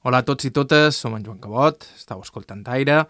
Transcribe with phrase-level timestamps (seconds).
[0.00, 3.02] Hola a tots i totes, som en Joan Cabot, estàu escoltant Aire.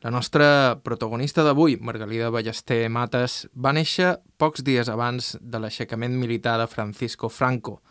[0.00, 6.54] La nostra protagonista d'avui, Margalida Ballester Mates, va néixer pocs dies abans de l'aixecament militar
[6.56, 7.82] de Francisco Franco,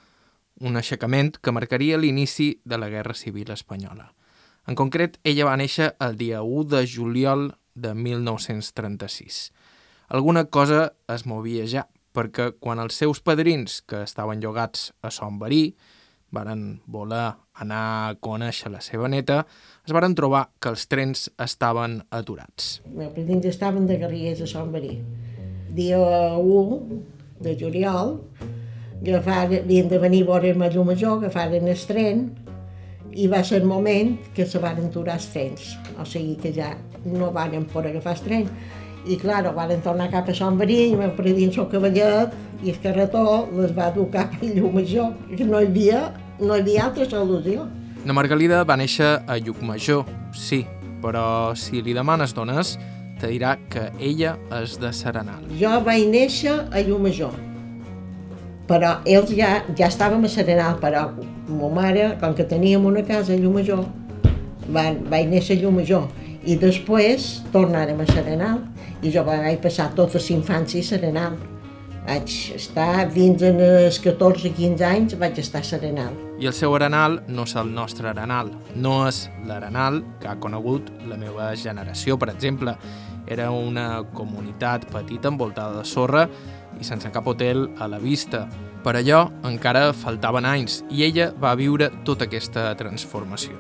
[0.57, 4.09] un aixecament que marcaria l'inici de la Guerra Civil Espanyola.
[4.65, 9.51] En concret, ella va néixer el dia 1 de juliol de 1936.
[10.10, 15.37] Alguna cosa es movia ja, perquè quan els seus padrins, que estaven llogats a Son
[15.37, 15.76] Verí,
[16.32, 19.44] varen voler anar a conèixer la seva neta,
[19.86, 22.80] es varen trobar que els trens estaven aturats.
[22.91, 24.98] Els padrins estaven de Garriguers a Son Verí.
[25.75, 25.99] Dia
[26.39, 26.80] 1
[27.41, 28.17] de juliol,
[29.02, 32.30] agafar, havien de venir a veure llum major, agafaren el tren,
[33.11, 35.73] i va ser el moment que se van aturar els trens.
[36.00, 36.75] O sigui que ja
[37.05, 38.48] no van poder agafar el tren.
[39.02, 42.80] I, clar, van tornar cap a Sant i el meu predint el cavallet, i el
[42.80, 46.11] carretó les va dur cap a Llumajor, que no hi havia,
[46.41, 47.68] no hi havia altra solució.
[48.05, 50.64] Na Margalida va néixer a Llucmajor, sí,
[51.04, 52.75] però si li demanes dones,
[53.22, 55.45] te dirà que ella és de Serenal.
[55.59, 57.36] Jo vaig néixer a Llumajor,
[58.70, 61.09] però ells ja, ja estàvem a Serenal, però
[61.52, 63.86] ma mare, com que teníem una casa a Llumajor,
[64.73, 66.09] van, vaig néixer a Llumajor,
[66.42, 68.64] i després tornarem a Serenal,
[69.05, 71.38] i jo vaig passar tota la infància a Serenal.
[72.02, 76.16] Vaig estar fins als 14-15 anys, vaig estar a Serenal.
[76.41, 80.89] I el seu arenal no és el nostre arenal, no és l'arenal que ha conegut
[81.05, 82.73] la meva generació, per exemple.
[83.30, 86.25] Era una comunitat petita envoltada de sorra
[86.80, 88.47] i sense cap hotel a la vista.
[88.81, 93.59] Per allò encara faltaven anys i ella va viure tota aquesta transformació.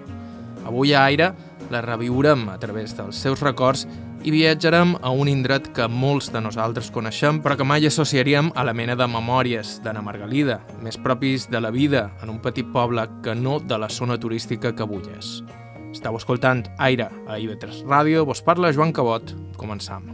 [0.65, 1.29] Avui a Aire
[1.69, 3.85] la reviurem a través dels seus records
[4.23, 8.65] i viatjarem a un indret que molts de nosaltres coneixem però que mai associaríem a
[8.67, 13.07] la mena de memòries d'Anna Margalida, més propis de la vida en un petit poble
[13.23, 15.41] que no de la zona turística que avui és.
[15.91, 19.35] Estau escoltant Aire a IB3 Ràdio, vos parla Joan Cabot.
[19.57, 20.07] Començam.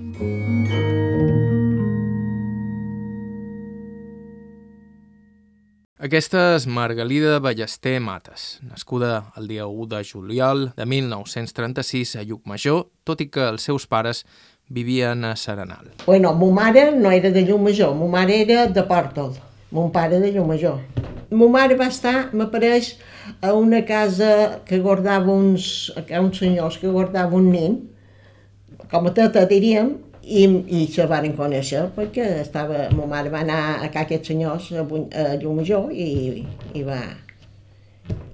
[5.97, 12.83] Aquesta és Margalida Ballester Mates, nascuda el dia 1 de juliol de 1936 a Llucmajor,
[13.01, 14.21] tot i que els seus pares
[14.69, 15.89] vivien a Serenal.
[16.05, 19.33] Bueno, ma mare no era de Llumajor, ma mare era de Pòrtol,
[19.73, 20.77] mon pare de Llumajor.
[21.31, 22.93] Ma mare va estar, m'apareix,
[23.41, 27.81] a una casa que guardava uns, uns senyors que guardava un nen,
[28.91, 29.95] com a teta diríem,
[30.27, 34.73] i, i se van conèixer perquè estava, ma mare va anar a ca aquests senyors
[34.75, 36.43] a, a Llumajor i,
[36.75, 36.99] i va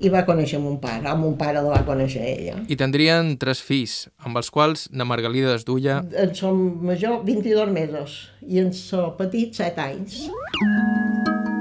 [0.04, 2.58] i va conèixer mon pare, o mon pare la va conèixer ella.
[2.68, 3.96] I tindrien tres fills,
[4.28, 6.02] amb els quals na Margalida es duia...
[6.12, 11.53] En som major 22 mesos i en so petit 7 anys.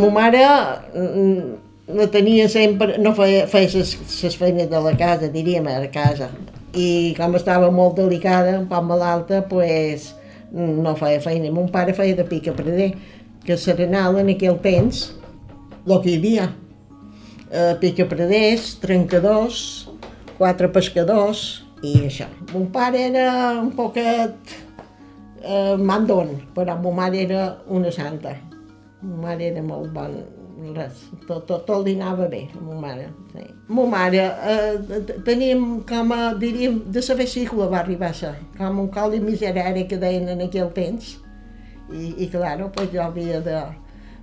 [0.00, 0.40] Ma mare
[1.94, 6.30] la tenia sempre, no feia, feia les feines de la casa, diríem, a la casa.
[6.72, 10.12] I com estava molt delicada, un poc malalta, pues,
[10.52, 11.50] no feia feina.
[11.52, 12.92] Mon pare feia de pica preder,
[13.44, 15.08] que Serenal en aquell temps,
[15.86, 16.50] el que hi havia.
[17.50, 19.88] Eh, pica preders, trencadors,
[20.38, 22.28] quatre pescadors i això.
[22.52, 23.26] Mon pare era
[23.58, 24.54] un poquet
[25.42, 28.36] eh, mandon, però ma mare era una santa.
[29.02, 30.16] Ma mare era molt bon,
[30.76, 33.06] res, tot, tot, tot li anava bé, a ma mare.
[33.32, 33.44] Sí.
[33.68, 38.88] Ma mare, eh, teníem com a, diríem, de la va arribar a ser, com un
[38.88, 41.16] col de miserere que deien en aquell temps.
[41.90, 43.56] I, i claro, pues jo havia de,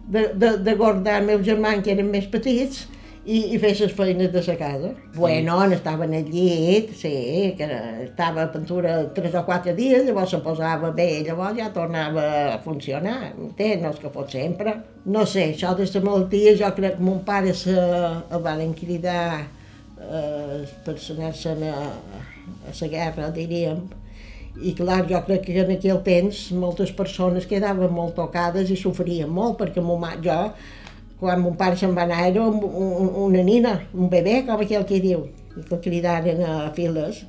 [0.08, 2.86] de, de, de guardar els meus germans que eren més petits
[3.28, 4.94] i, i fer les feines de la casa.
[5.16, 7.68] Bueno, estaven al llit, sí, que
[8.06, 12.24] estava a pintura tres o quatre dies, llavors se posava bé, llavors ja tornava
[12.54, 13.84] a funcionar, entens?
[13.84, 14.78] No és que fos sempre.
[15.06, 19.28] No sé, això de la malaltia, jo crec que mon pare se, el van cridar
[19.44, 23.84] eh, per anar-se'n a, a la guerra, diríem,
[24.58, 29.30] i clar, jo crec que en aquell temps moltes persones quedaven molt tocades i sofrien
[29.30, 30.38] molt, perquè mon ma, jo
[31.20, 34.86] quan mon pare se'n va anar era un, un, una nina, un bebè, com aquell
[34.90, 35.24] que diu,
[35.58, 37.24] i que cridaren a files.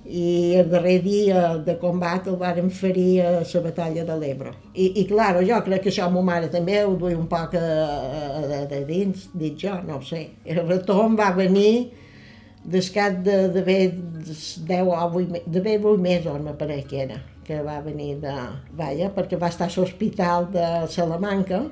[0.00, 4.52] I el darrer dia de combat el varen ferir a la batalla de l'Ebre.
[4.72, 7.64] I, I, clar, jo crec que això ma mare també ho duia un poc a,
[7.64, 10.22] a, a, de dins, dit jo, no ho sé.
[10.44, 11.92] El retorn va venir
[12.64, 14.38] descat d'haver de,
[14.68, 18.34] 10 o 8, d'haver 8 mesos, me pareix que era, que va venir de...
[18.76, 21.62] Vaja, perquè va estar a l'hospital de Salamanca,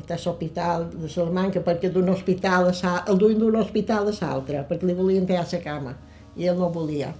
[0.00, 4.66] està a l'hospital de Salamanca perquè d'un hospital a el duien d'un hospital a l'altre,
[4.68, 5.96] perquè li volien a la cama,
[6.36, 7.14] i ell no volia.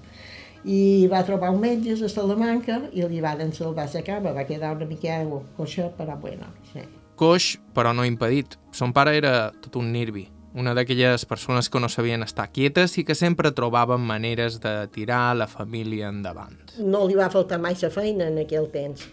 [0.67, 4.75] i va trobar un metge a Salamanca i li van salvar la cama, va quedar
[4.75, 5.20] una mica
[5.56, 6.82] coixa, però bueno, sí.
[7.17, 8.58] Coix, però no impedit.
[8.73, 13.05] Son pare era tot un nirvi, una d'aquelles persones que no sabien estar quietes i
[13.05, 16.58] que sempre trobaven maneres de tirar la família endavant.
[16.81, 19.06] No li va faltar mai la feina en aquell temps.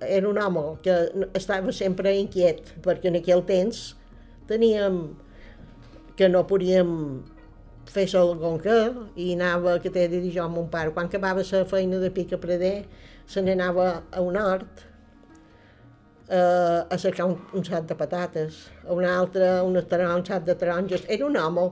[0.00, 0.94] Era un home que
[1.36, 3.82] estava sempre inquiet, perquè en aquell temps
[4.48, 5.02] teníem
[6.16, 6.90] que no podíem
[7.90, 8.76] fer algun que
[9.16, 12.38] i anava, que t'he de dir jo, mon pare, quan acabava la feina de pica
[12.38, 12.84] preder,
[13.26, 14.84] se n'anava a un hort
[16.30, 20.44] eh, a cercar un, un sac de patates, a un altre una taronja, un sac
[20.44, 21.04] de taronges.
[21.08, 21.70] Era un home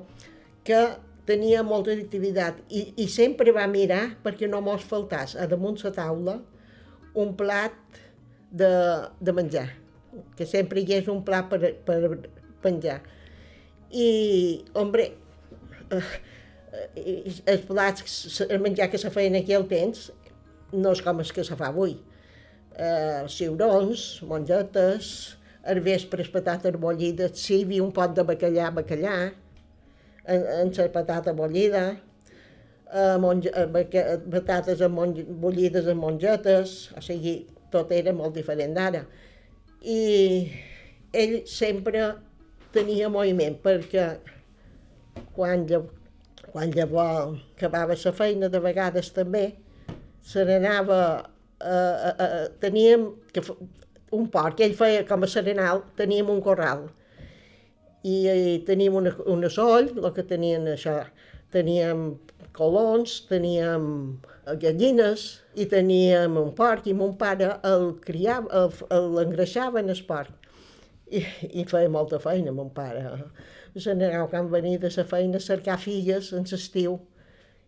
[0.65, 0.81] que
[1.29, 5.93] tenia molta activitat i, i sempre va mirar perquè no mos faltàs a damunt la
[5.93, 6.37] taula
[7.21, 8.01] un plat
[8.51, 8.71] de,
[9.21, 9.69] de menjar,
[10.37, 11.99] que sempre hi és un plat per, per
[12.65, 13.01] penjar.
[13.89, 14.09] I,
[14.77, 15.11] hombre,
[15.93, 16.13] eh,
[17.47, 20.09] els plats, el menjar que se feia en aquell temps
[20.73, 21.97] no és com el que se fa avui.
[22.79, 25.13] Eh, ciurons, mongetes,
[25.69, 29.17] al vespre patates bullides, si hi havia un pot de bacallà, bacallà,
[30.29, 31.85] en, en la patata bullida,
[32.93, 37.41] eh, monge, eh, patates amb bullides amb mongetes, o sigui,
[37.73, 39.05] tot era molt diferent d'ara.
[39.83, 40.01] I
[41.13, 42.11] ell sempre
[42.75, 44.09] tenia moviment perquè
[45.37, 45.65] quan,
[46.53, 49.47] quan llavors acabava la feina, de vegades també,
[50.23, 51.01] se n'anava,
[51.61, 53.43] eh, eh, eh, teníem que,
[54.13, 56.89] un porc, ell feia com a serenal, teníem un corral,
[58.03, 61.01] i, i teníem una, una soll, el que tenien això,
[61.55, 62.11] teníem
[62.59, 63.87] colons, teníem
[64.61, 70.35] gallines i teníem un porc i mon pare el criava, l'engreixava en el porc.
[71.09, 71.23] I,
[71.63, 73.07] I feia molta feina, mon pare
[73.79, 76.99] general quan venia de la feina a cercar figues en l'estiu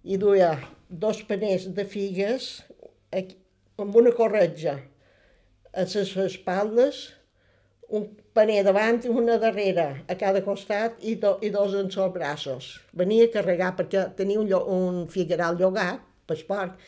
[0.02, 0.52] i duia
[0.88, 2.50] dos paners de figues
[3.12, 3.36] aquí,
[3.80, 4.78] amb una corretja
[5.72, 7.10] a les espatles,
[7.88, 12.12] un paner davant i una darrere a cada costat i, do, i dos en els
[12.14, 12.68] braços.
[12.96, 16.78] Venia a carregar perquè tenia un, un figueral llogat per porc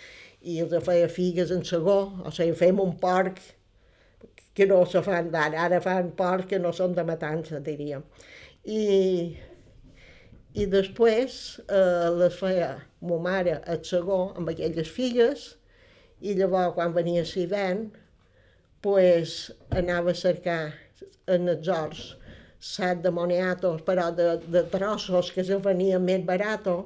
[0.43, 3.41] i els feia figues en segó, o sigui, fem un porc
[4.55, 8.03] que no se fan d'ara, ara fan porc que no són de matança, diríem
[8.65, 9.35] i,
[10.55, 15.49] i després eh, les feia ma mare el segó amb aquelles filles
[16.23, 17.89] i llavors quan venia l'hivern
[18.83, 20.73] pues, anava a cercar
[21.31, 22.03] en els horts
[22.63, 26.77] sac de moniatos, però de, de trossos que se venien més barato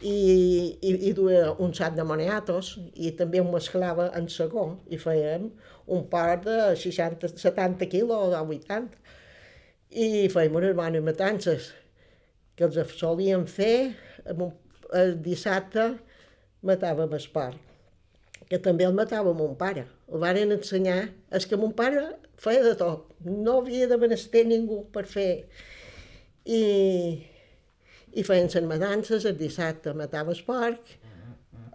[0.00, 4.98] i, i, i duia un sac de moniatos i també ho mesclava en segó i
[4.98, 5.48] fèiem
[5.94, 8.98] un part de 60, 70 quilos o 80
[9.90, 11.72] i fèiem unes bones matances
[12.58, 13.94] que els solíem fer
[14.34, 14.52] un,
[14.94, 15.92] el dissabte
[16.66, 17.64] matàvem el porc
[18.48, 19.84] que també el matava mon pare.
[20.08, 21.02] El van ensenyar,
[21.34, 22.04] és que mon pare
[22.40, 25.32] feia de tot, no havia de menester ningú per fer.
[26.48, 26.62] I,
[28.14, 30.94] i feien les matances, el dissabte matava el porc,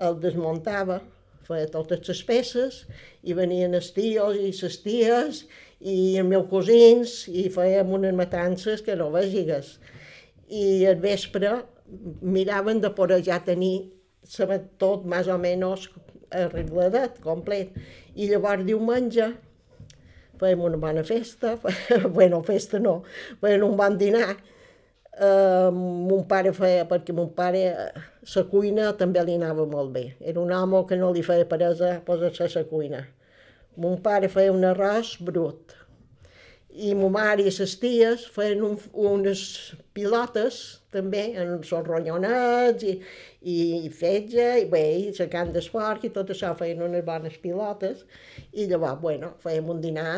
[0.01, 1.01] el desmuntava,
[1.45, 2.79] feia totes les peces,
[3.21, 5.43] i venien els tios i les ties,
[5.83, 9.77] i els meus cosins, i fèiem unes matances que no vegigues.
[10.47, 11.59] I al vespre
[12.23, 13.91] miraven de por ja tenir
[14.79, 15.89] tot més o menys
[16.37, 17.75] arregladet, complet.
[18.15, 19.31] I llavors diumenge
[20.41, 21.55] fèiem una bona festa,
[22.17, 23.01] bueno, festa no,
[23.41, 24.33] fèiem un bon dinar,
[25.13, 27.59] Uh, mon pare feia, perquè mon pare
[28.33, 30.01] la cuina també li anava molt bé.
[30.17, 33.03] Era un home que no li feia peresa posar-se a la cuina.
[33.77, 35.75] Mon pare feia un arròs brut.
[36.73, 39.43] I ma mare i les ties feien un, unes
[39.93, 40.57] pilotes
[40.89, 42.97] també, en els ronyonets i,
[43.43, 48.05] i fetge, i bé, i secant d'esport, i tot això feien unes bones pilotes.
[48.53, 50.15] I llavors, bueno, fèiem un dinar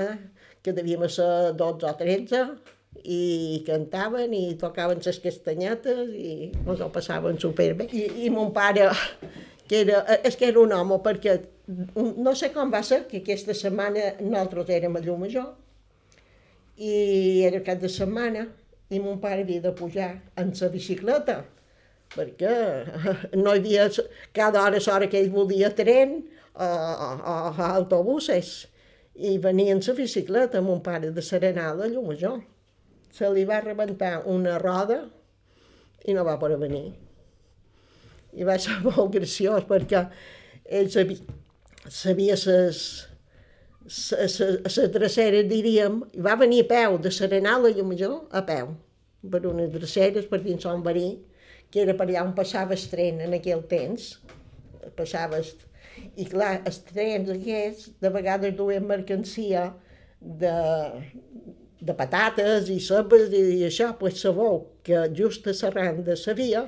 [0.66, 2.46] que devíem ser 12 o 13,
[3.04, 7.90] i cantaven i tocaven les castanyetes i ens ho passaven superbé.
[7.92, 8.88] I, i mon pare,
[9.68, 11.38] que era, és que era un home, perquè
[12.24, 15.54] no sé com va ser, que aquesta setmana nosaltres érem a Llumajor
[16.78, 18.46] i era cap de setmana
[18.92, 21.40] i mon pare havia de pujar en la bicicleta
[22.16, 22.56] perquè
[23.36, 23.90] no hi havia
[24.34, 26.18] cada hora l'hora que ell volia tren
[26.56, 27.12] o, o,
[27.52, 28.66] o autobuses.
[29.16, 32.42] I venien la bicicleta mon pare de Serenada a Llumajor
[33.16, 35.06] se li va rebentar una roda
[36.06, 36.90] i no va poder venir.
[38.36, 40.04] I va ser molt graciós perquè
[40.66, 41.38] ell sabia,
[41.88, 42.82] sabia ses,
[43.88, 48.74] ses, dreceres, diríem, i va venir a peu, de Serenal a Llumajor, a peu,
[49.32, 51.14] per unes dreceres, per dins son verí,
[51.76, 54.14] que era per allà on passava el tren en aquell temps,
[54.96, 55.58] passaves...
[56.20, 59.66] I clar, els trens aquests de vegades duen mercancia
[60.20, 60.54] de,
[61.80, 66.36] de patates i cebes i, i això, pues sabeu que just a Serran de la
[66.40, 66.64] via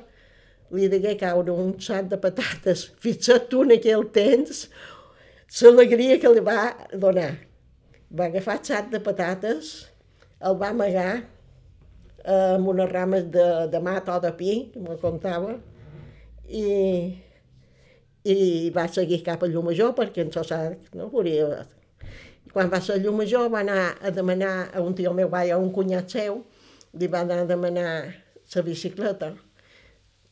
[0.75, 2.87] li degué caure un sac de patates.
[3.03, 4.65] Fixa't tu en aquell temps
[5.63, 7.31] l'alegria que li va donar.
[8.11, 9.73] Va agafar el sac de patates,
[10.43, 11.11] el va amagar
[12.27, 14.53] amb unes rames de, de mat o de pi,
[14.84, 15.55] me contava,
[16.48, 16.67] i,
[18.27, 18.38] i
[18.75, 21.65] va seguir cap a Llumajor perquè en Sossarc no volia...
[22.51, 25.57] Quan va ser a Llumajor va anar a demanar a un tio meu, va a
[25.60, 26.39] un cunyat seu,
[26.98, 27.91] li va anar a demanar
[28.55, 29.34] la bicicleta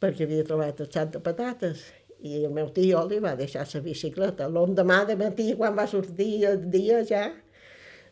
[0.01, 1.83] perquè havia trobat el sac de patates
[2.25, 4.47] i el meu tio li va deixar la bicicleta.
[4.49, 7.27] L'endemà de matí, quan va sortir el dia ja,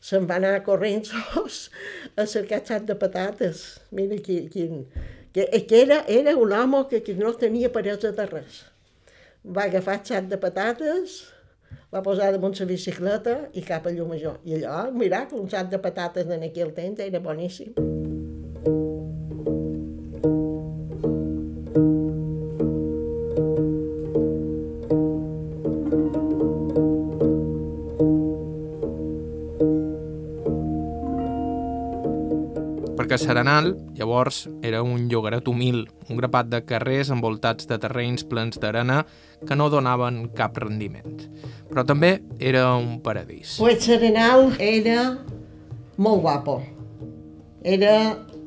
[0.04, 1.64] se'n va anar corrent sos
[2.20, 3.66] a cercar sac de patates.
[3.92, 4.52] Mira quin...
[4.54, 4.86] quin
[5.34, 8.60] que, que era, era un home que, que no tenia peresa de res
[9.44, 11.18] va agafar sac de patates,
[11.92, 14.40] va posar damunt la bicicleta i cap a Llumajor.
[14.46, 18.03] I allò, miracle, un sac de patates en aquell temps era boníssim.
[33.24, 39.04] Serenal, llavors, era un llogaret humil, un grapat de carrers envoltats de terrenys plens d'arena
[39.48, 41.24] que no donaven cap rendiment.
[41.70, 43.56] Però també era un paradís.
[43.62, 45.06] Pues Serenal era
[45.98, 46.60] molt guapo.
[47.64, 47.96] Era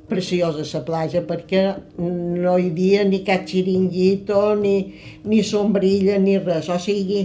[0.06, 1.64] preciosa la platja perquè
[1.98, 4.76] no hi havia ni cap xiringuito, ni,
[5.24, 6.68] ni sombrilla, ni res.
[6.68, 7.24] O sigui,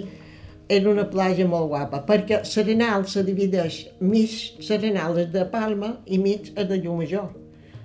[0.72, 4.32] era una platja molt guapa, perquè Serenal se divideix mig
[4.64, 7.41] Serenal és de Palma i mig és de Llumajor.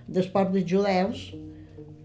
[0.07, 0.29] Dels
[0.67, 1.33] judeus,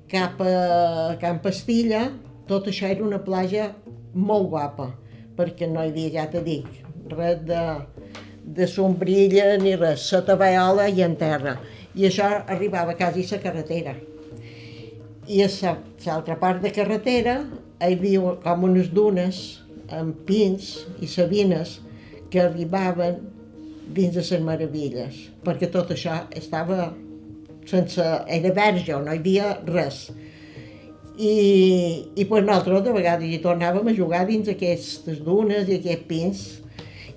[0.10, 2.10] cap a Can Pastilla,
[2.48, 3.70] tot això era una platja
[4.14, 4.90] molt guapa,
[5.38, 6.68] perquè no hi havia, ja te dic,
[7.14, 7.62] res de,
[8.58, 11.60] de sombrilla ni res, sota veola i en terra.
[11.96, 13.96] I això arribava quasi a la carretera.
[15.28, 15.50] I a
[16.06, 17.38] l'altra part de carretera
[17.82, 19.62] hi havia com unes dunes
[19.94, 21.78] amb pins i sabines
[22.32, 23.22] que arribaven
[23.94, 25.16] dins de les meravelles,
[25.46, 26.92] perquè tot això estava
[27.70, 28.06] sense...
[28.28, 30.08] era verge, no hi havia res.
[31.22, 31.36] I,
[32.16, 36.46] i pues nosaltres de vegades hi tornàvem a jugar dins aquestes dunes i aquests pins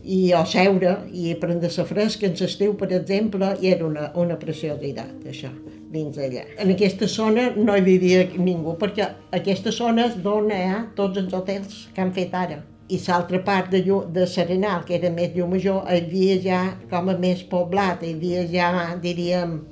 [0.04, 4.36] i a seure i prendre la fresca en l'estiu, per exemple, i era una, una
[4.40, 5.50] preciositat, això,
[5.94, 6.44] dins d'allà.
[6.60, 9.08] En aquesta zona no hi vivia ningú, perquè
[9.38, 12.60] aquesta zona és d'on hi ha tots els hotels que han fet ara.
[12.92, 13.80] I l'altra part de,
[14.12, 18.12] de Serenal, que era més llum major, hi havia ja com a més poblat, hi
[18.12, 18.68] havia ja,
[19.00, 19.62] diríem,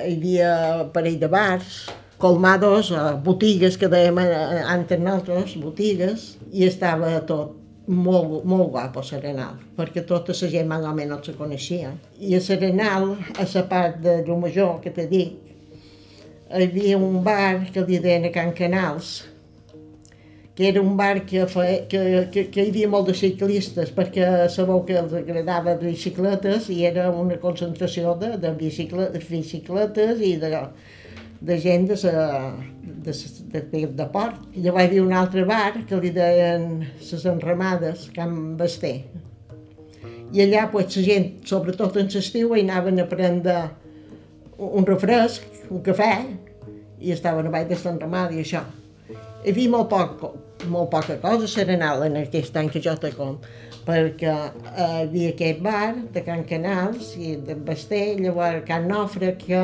[0.00, 0.52] hi havia
[0.94, 1.82] parell de bars,
[2.22, 2.92] colmados,
[3.24, 10.34] botigues que dèiem antes nosaltres, botigues, i estava tot molt, molt guapo Serenal, perquè tota
[10.38, 11.90] la gent més o menys se coneixia.
[12.20, 15.50] I a Serenal, a la part de Llumajor, que t'he dit,
[16.52, 19.22] hi havia un bar que li deien a Can Canals,
[20.54, 24.26] que era un bar que, fe, que, que, que hi havia molts de ciclistes perquè
[24.52, 30.50] sabeu que els agradava bicicletes i era una concentració de, de bicicletes, bicicletes i de,
[31.40, 32.12] de gent de, sa,
[32.82, 33.14] de,
[33.54, 34.44] de, de, de port.
[34.52, 38.98] I hi havia un altre bar que li deien les enramades, Can Basté.
[40.32, 43.56] I allà pues, la gent, sobretot en l'estiu, hi anaven a prendre
[44.60, 46.12] un refresc, un cafè,
[47.02, 48.62] i estaven a baix de l'enramada i això
[49.42, 50.20] hi havia molt, poc,
[50.70, 53.38] molt poca cosa serenal en aquest any que jo te com,
[53.86, 59.62] perquè eh, havia aquest bar de Can Canals i de Basté, llavors Can Nofre, que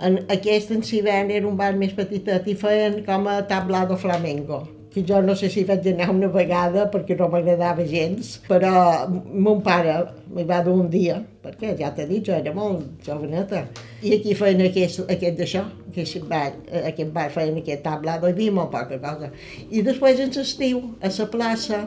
[0.00, 4.64] en, aquest en Sivern era un bar més petitet i feien com a tablado flamenco
[4.94, 8.70] que jo no sé si vaig anar una vegada perquè no m'agradava gens, però
[9.10, 9.96] mon pare
[10.30, 13.64] m'hi va dur un dia, perquè ja t'he dit, jo era molt joveneta.
[14.06, 16.52] I aquí feien aquest, aquest d'això, aquest bar,
[16.84, 19.32] aquest bar feien aquest tablado, hi havia molt poca cosa.
[19.66, 21.84] I després en l'estiu, a la plaça,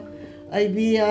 [0.51, 1.09] hi havia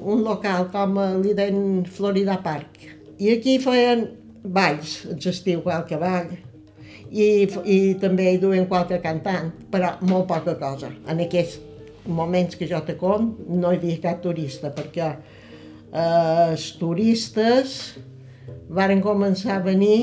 [0.00, 2.86] un local com li deien Florida Park.
[3.18, 4.06] I aquí feien
[4.44, 6.30] balls, en l'estiu, qualque ball
[7.14, 10.90] i, i també hi duen qualque cantant, però molt poca cosa.
[11.10, 11.60] En aquests
[12.10, 17.78] moments que jo te com no hi havia cap turista, perquè eh, els turistes
[18.74, 19.98] varen començar a venir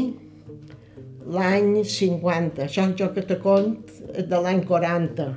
[1.31, 3.75] l'any 50, això jo que te cont
[4.15, 5.27] de l'any 40.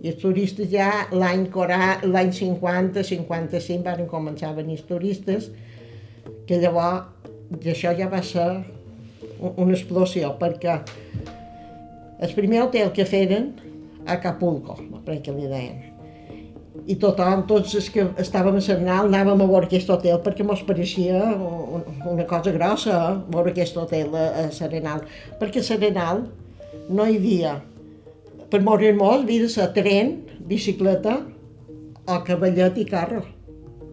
[0.00, 5.50] I els turistes ja l'any 50, 55 varen començar a venir els turistes,
[6.48, 8.50] que llavors això ja va ser
[9.40, 10.80] una explosió, perquè
[12.20, 13.52] el primer hotel que feren
[14.06, 15.80] Acapulco, crec que li deien.
[16.90, 20.62] I tothom, tots els que estàvem a Serenal, anàvem a veure aquest hotel perquè mos
[20.66, 23.00] pareixia una cosa grossa,
[23.32, 25.04] veure aquest hotel a, a Serenal.
[25.40, 26.24] Perquè a Serenal
[26.88, 27.56] no hi havia,
[28.50, 30.16] per morir molt, havia de ser tren,
[30.50, 31.18] bicicleta
[32.06, 33.22] o cavallet i carro.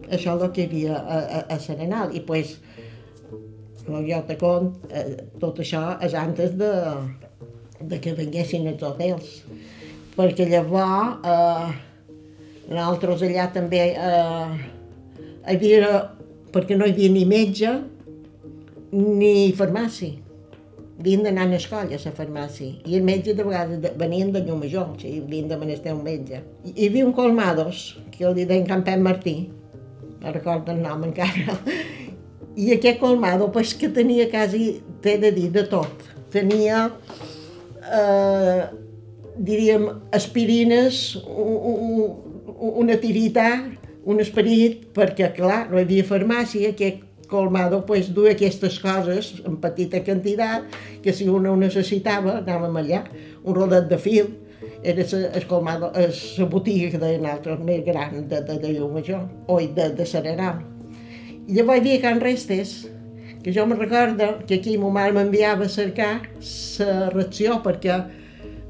[0.08, 2.14] Això és el que hi havia a, a, a Serenal.
[2.16, 2.56] I pues,
[4.06, 6.72] jo te cont, eh, tot això és antes de,
[7.80, 9.42] de que venguessin els hotels.
[10.18, 11.68] Perquè llavors, eh,
[12.68, 14.56] nosaltres allà també eh,
[15.48, 15.92] havia,
[16.52, 17.74] perquè no hi havia ni metge
[18.92, 20.16] ni farmàcia.
[20.98, 22.72] Havien d'anar a l'escola, a la farmàcia.
[22.84, 26.02] I el metge de vegades de, venien de Llumajor, o sigui, havien de menester un
[26.02, 26.42] metge.
[26.66, 29.36] I hi havia un colmados, que el deien Campet Martí,
[30.20, 31.60] no recordo el nom encara,
[32.58, 36.06] i aquest colmado, pues, que tenia quasi, t'he de dir, de tot.
[36.34, 36.88] Tenia,
[37.86, 38.62] eh,
[39.38, 43.46] diríem, aspirines, un, un, una tirita,
[44.08, 49.58] un esperit, perquè, clar, no hi havia farmàcia, aquest colmado pues, duia aquestes coses en
[49.62, 50.66] petita quantitat,
[51.04, 53.04] que si una ho necessitava, anàvem allà,
[53.44, 54.32] un rodet de fil,
[54.82, 59.60] era el colmado, la botiga que deien altres, més gran de, de, de Llumajor, o
[59.60, 60.64] de, de Serenal.
[61.48, 62.74] I llavors hi havia Can Restes,
[63.42, 67.96] que jo me recordo que aquí ma mare m'enviava a cercar la reacció, perquè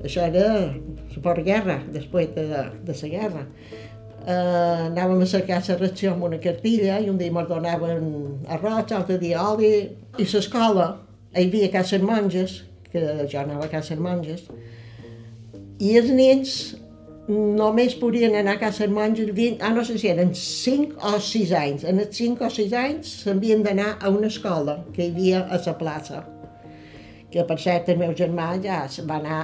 [0.07, 0.73] això era
[1.19, 2.47] la guerra, després de,
[2.87, 3.47] de la guerra
[4.29, 8.09] eh, anàvem a cercar la ració amb una cartilla i un dia ens donaven
[8.49, 9.73] arròs, l'altre dia oli.
[10.19, 10.89] I l'escola,
[11.35, 14.45] hi havia cases monges, que jo anava a cases monges,
[15.79, 16.53] i els nens
[17.29, 21.53] només podien anar a cases monges, 20, ah, no sé si eren 5 o 6
[21.53, 21.85] anys.
[21.85, 25.61] En els 5 o 6 anys s'havien d'anar a una escola que hi havia a
[25.67, 26.25] la plaça
[27.29, 29.43] que per cert el meu germà ja va anar,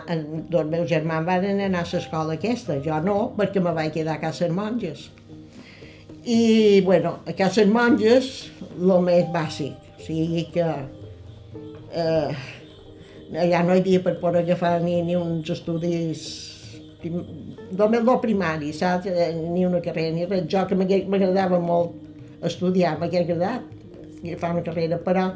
[0.48, 4.22] dos meus germans van anar a l'escola aquesta, jo no, perquè me vaig quedar a
[4.22, 5.10] casa monges.
[6.24, 8.48] I, bueno, a casa monges,
[8.78, 10.70] el més bàsic, o sigui que
[11.92, 12.32] eh,
[13.44, 16.53] allà no hi havia per poder agafar ni, ni uns estudis
[17.10, 19.08] només el primari, saps?
[19.10, 20.46] Eh, ni una carrera ni res.
[20.50, 21.96] Jo que m'agradava molt
[22.44, 23.74] estudiar, m'hagués agradat
[24.24, 25.28] agafar una carrera, però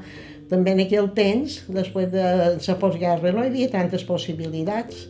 [0.48, 2.24] també en aquell temps, després de
[2.56, 5.06] la postguerra, no hi havia tantes possibilitats.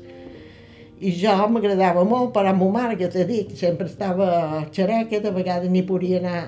[0.99, 5.31] I jo m'agradava molt, però amb ma mare, que t'he dit, sempre estava xereca, de
[5.35, 6.41] vegades ni podia anar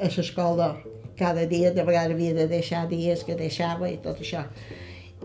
[0.00, 0.72] a l'escola
[1.18, 4.46] cada dia, de vegades havia de deixar dies que deixava i tot això.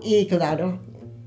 [0.03, 0.73] I, claro,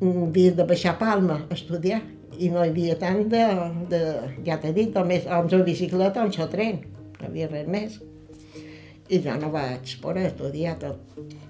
[0.05, 2.03] havia de baixar a Palma a estudiar
[2.40, 3.42] i no hi havia tant de,
[3.90, 4.00] de
[4.46, 6.81] ja t'he dit, només amb la bicicleta o el tren,
[7.18, 8.00] no hi havia res més
[9.11, 11.00] i jo no vaig poder estudiar tot,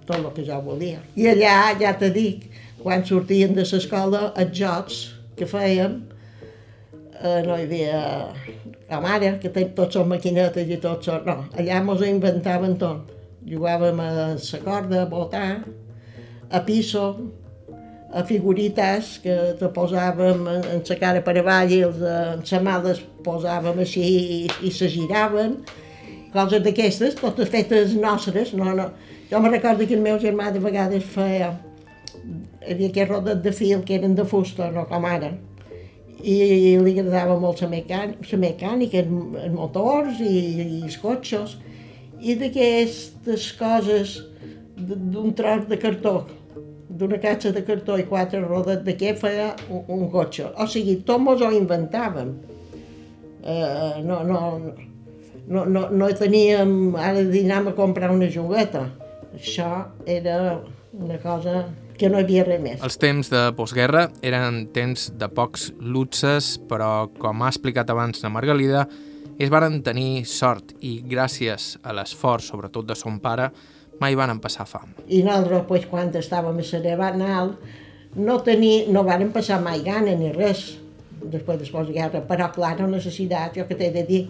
[0.09, 1.03] tot el que jo volia.
[1.21, 2.47] I allà, ja te dic,
[2.81, 5.01] quan sortien de l'escola, els jocs
[5.37, 5.99] que fèiem,
[7.21, 8.01] eh, no hi havia
[8.89, 11.27] la mare, que té tots són maquinetes i tots són...
[11.29, 13.13] No, allà mos ho inventaven tot.
[13.51, 14.31] Jugàvem a la
[14.65, 15.51] corda, a botar,
[16.51, 17.05] a piso,
[18.13, 22.79] a figurites que te posàvem en la cara per avall i els, en la mà
[22.83, 25.61] les posàvem així i, i se giraven.
[26.35, 28.91] Coses d'aquestes, totes fetes nostres, no, no.
[29.31, 31.53] Jo me recordo que el meu germà de vegades feia,
[32.67, 35.31] havia aquests rodes de fil que eren de fusta, no com ara,
[36.21, 41.57] i li agradava molt la mecànica, la mecànica els motors i, i els cotxes,
[42.21, 44.19] i d'aquestes coses
[44.77, 46.27] d'un tros de cartó,
[47.01, 50.53] d'una caixa de cartó i quatre rodes de què feia un, un cotxe.
[50.61, 52.37] O sigui, tot mos ho inventàvem.
[53.41, 54.79] Uh, no, no, no
[55.51, 58.87] no, no, teníem, ara dinam a comprar una jugueta.
[59.35, 60.61] Això era
[60.95, 61.65] una cosa
[61.99, 62.83] que no hi havia res més.
[62.87, 68.31] Els temps de postguerra eren temps de pocs luxes, però com ha explicat abans la
[68.33, 68.87] Margalida,
[69.41, 73.51] ells varen tenir sort i gràcies a l'esforç, sobretot de son pare,
[74.01, 74.95] mai van passar fam.
[75.09, 77.55] I nosaltres, pues, quan estàvem a Cerebanal,
[78.17, 80.79] no, tení, no varen passar mai gana ni res
[81.21, 84.23] després de postguerra, però clar, no necessitat, jo que t'he de dir,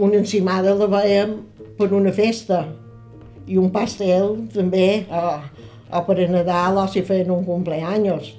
[0.00, 1.36] una encimada la veiem
[1.76, 2.64] per una festa
[3.46, 5.24] i un pastel també, o,
[5.92, 8.32] o per a Nadal o si feien un cumpleaños.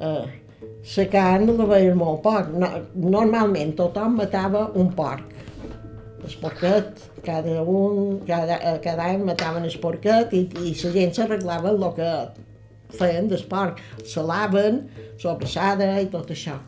[0.00, 0.26] Eh,
[0.96, 2.52] la carn la veiem molt poc.
[2.56, 2.68] No,
[3.16, 5.39] normalment tothom matava un porc.
[6.30, 9.76] El cada un, cada, eh, cada any mataven el
[10.32, 12.12] i, i la gent s'arreglava el que
[12.98, 13.80] feien del porc.
[14.04, 14.84] Se laven,
[15.18, 16.58] sobrassada i tot això.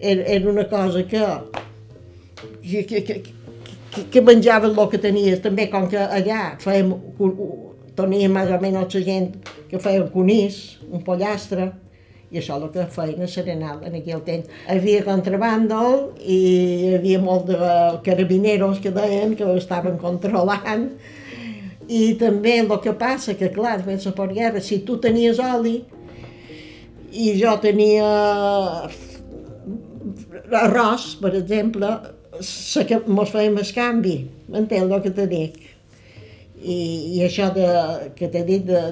[0.00, 1.24] Era, era una cosa que,
[2.62, 3.22] que, que, que
[4.10, 6.92] que, menjaven el que tenies, també com que allà fèiem,
[7.96, 9.30] teníem més o menys la gent
[9.70, 11.70] que feia un conís, un pollastre,
[12.30, 14.48] I això el que feien a Serenal en aquell temps.
[14.66, 15.82] Hi havia contrabando
[16.20, 17.58] i hi havia molt de
[18.06, 20.88] carabineros que deien que ho estaven controlant.
[21.86, 25.78] I també el que passa que, clar, després de la guerra, si tu tenies oli
[27.16, 28.08] i jo tenia
[30.64, 31.92] arròs, per exemple,
[32.88, 34.16] que mos fèiem el canvi,
[34.50, 35.62] m'entens el que te dic?
[36.56, 36.76] I,
[37.16, 37.66] i això de,
[38.18, 38.82] que t'he dit de,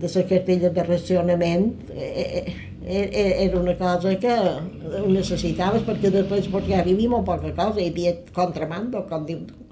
[0.00, 2.54] de la cartella de racionament eh, eh,
[2.86, 8.12] era una cosa que ho necessitaves perquè després perquè havia molt poca cosa, hi havia
[8.36, 9.62] contramando, com diu tu.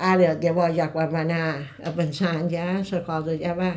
[0.00, 1.44] Ara, llavors, ja quan va anar
[1.86, 3.70] avançant, ja la cosa ja va.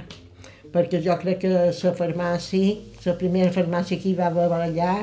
[0.74, 4.96] Perquè jo crec que la farmàcia, la primera farmàcia que hi va haver allà,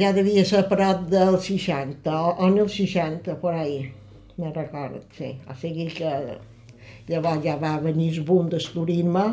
[0.00, 3.90] ja devia ser a prop del 60, o, o en el 60, per ahí,
[4.38, 5.34] me recordo, sí.
[5.50, 6.14] O sigui que
[7.10, 9.26] llavors ja va venir el boom d'esturisme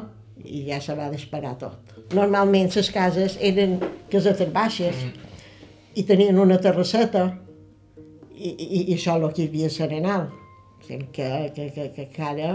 [0.44, 1.87] i ja se va disparar tot.
[2.16, 3.78] Normalment les cases eren
[4.12, 5.04] casetes baixes
[5.98, 7.26] i tenien una terrasseta
[8.38, 10.30] i, i, i això el que hi havia serenal.
[10.88, 12.52] Que, que, que, que, que ara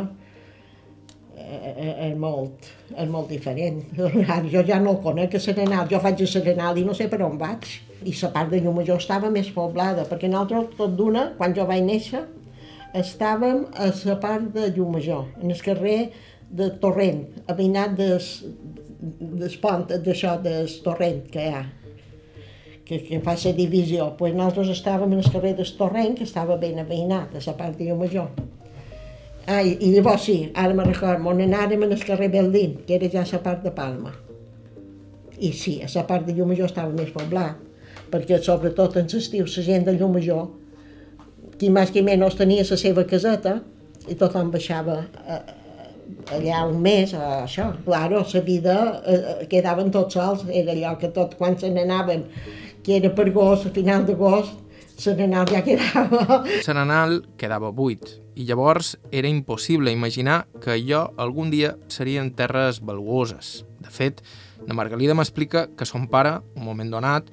[1.43, 3.83] és molt, és molt diferent.
[4.53, 5.89] Jo ja no el conec, a Serenal.
[5.91, 7.67] Jo faig a Serenal i no sé per on vaig.
[8.05, 11.85] I la part de Llumajor estava més poblada, perquè nosaltres, tot d'una, quan jo vaig
[11.87, 12.25] néixer,
[12.99, 16.01] estàvem a la part de Llumajor, en el carrer
[16.53, 18.33] de Torrent, veïnat des,
[19.03, 21.63] des pont, d'això, del Torrent que hi ha,
[22.87, 24.13] que, que fa la divisió.
[24.19, 27.79] Pues nosaltres estàvem en el carrer del Torrent, que estava ben veïnat, a la part
[27.79, 28.31] de Llumajor.
[29.51, 33.11] Ah, i, llavors sí, ara me recordo, on anàrem en el carrer Beldín, que era
[33.11, 34.13] ja la part de Palma.
[35.43, 37.59] I sí, a la part de Llumajor estava més poblat,
[38.13, 40.47] perquè sobretot en l'estiu la gent de Llumajor,
[41.59, 43.59] qui més qui menys tenia la seva caseta,
[44.07, 45.62] i tothom baixava a, a,
[46.33, 47.71] allà un mes, això.
[47.85, 52.27] Claro, la vida eh, quedaven tots sols, era allò que tot quan se n'anaven,
[52.83, 54.59] que era per agost, a final d'agost,
[55.03, 56.43] Serenal ja quedava...
[56.67, 63.65] Serenal quedava buit i llavors era impossible imaginar que allò algun dia serien terres valuoses.
[63.83, 64.23] De fet,
[64.67, 67.29] la Margalida m'explica que son pare, un moment donat,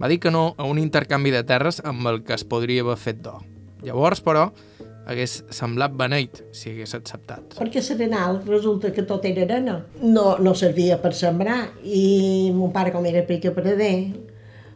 [0.00, 2.98] va dir que no a un intercanvi de terres amb el que es podria haver
[2.98, 3.44] fet d'or.
[3.82, 4.50] Llavors, però,
[5.06, 7.56] hagués semblat beneit si hagués acceptat.
[7.58, 9.80] Perquè Serenal resulta que tot era arena.
[10.02, 13.96] No, no servia per sembrar i mon pare, com era pica prader,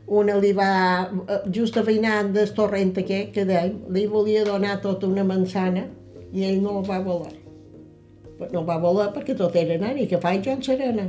[0.07, 1.09] una li va,
[1.51, 5.87] just veïnant del torrent aquest que dèiem, li volia donar tota una manzana
[6.33, 7.35] i ell no la va voler.
[8.53, 11.09] No va voler perquè tot era nan i que faig jo en serena.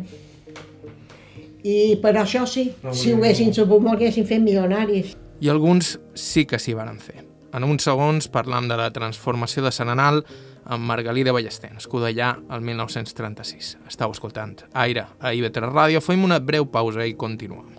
[1.68, 5.16] I per això sí, si ho haguessin sabut m'ho haguessin fet milionaris.
[5.42, 7.28] I alguns sí que s'hi van fer.
[7.56, 10.24] En uns segons parlam de la transformació de Serenal
[10.68, 11.32] amb Margalida
[11.72, 13.78] nascuda allà el 1936.
[13.88, 16.04] Estau escoltant Aire a IB3 Ràdio.
[16.04, 17.78] Fem una breu pausa i continuem.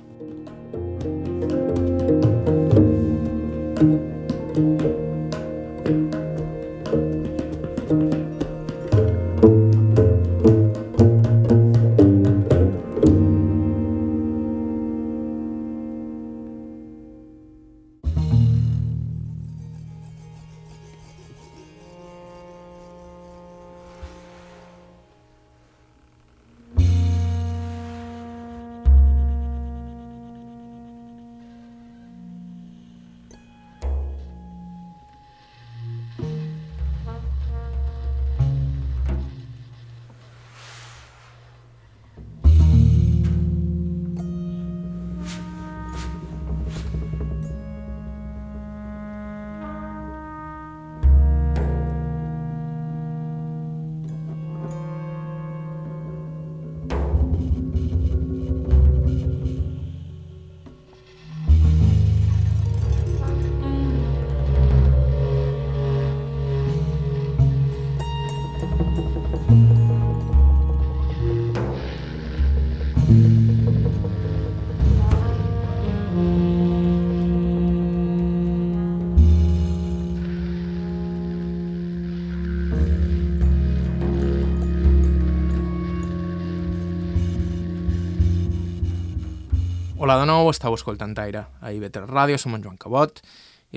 [90.08, 93.18] Hola de nou, estàu escoltant Aire a IB3 Ràdio, som en Joan Cabot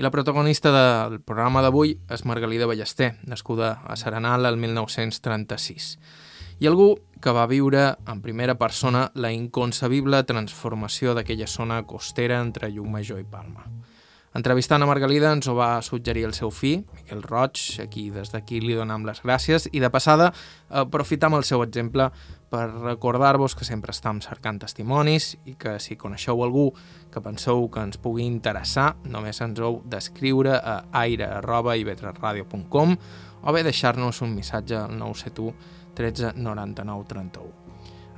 [0.00, 5.90] la protagonista del programa d'avui és Margalida Ballester, nascuda a Serenal el 1936
[6.64, 6.88] i algú
[7.20, 13.28] que va viure en primera persona la inconcebible transformació d'aquella zona costera entre Llucmajor i
[13.28, 13.68] Palma.
[14.32, 18.62] Entrevistant a Margalida ens ho va suggerir el seu fill, Miquel Roig, aquí des d'aquí
[18.64, 20.32] li donam les gràcies, i de passada
[20.70, 22.08] aprofitam el seu exemple
[22.52, 26.66] per recordar-vos que sempre estem cercant testimonis i que si coneixeu algú
[27.12, 32.96] que penseu que ens pugui interessar, només ens heu d'escriure a aire.ivetresradio.com
[33.42, 37.62] o bé deixar-nos un missatge al 971 13 99 31.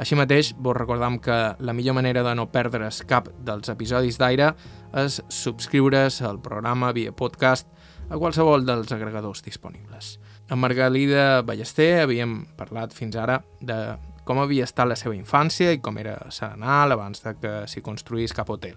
[0.02, 4.50] Així mateix, vos recordam que la millor manera de no perdre's cap dels episodis d'Aire
[4.98, 7.70] és subscriure's al programa via podcast
[8.10, 10.18] a qualsevol dels agregadors disponibles.
[10.50, 13.78] Amb Margalida Ballester havíem parlat fins ara de
[14.24, 18.32] com havia estat la seva infància i com era Serenal abans de que s'hi construís
[18.36, 18.76] cap hotel.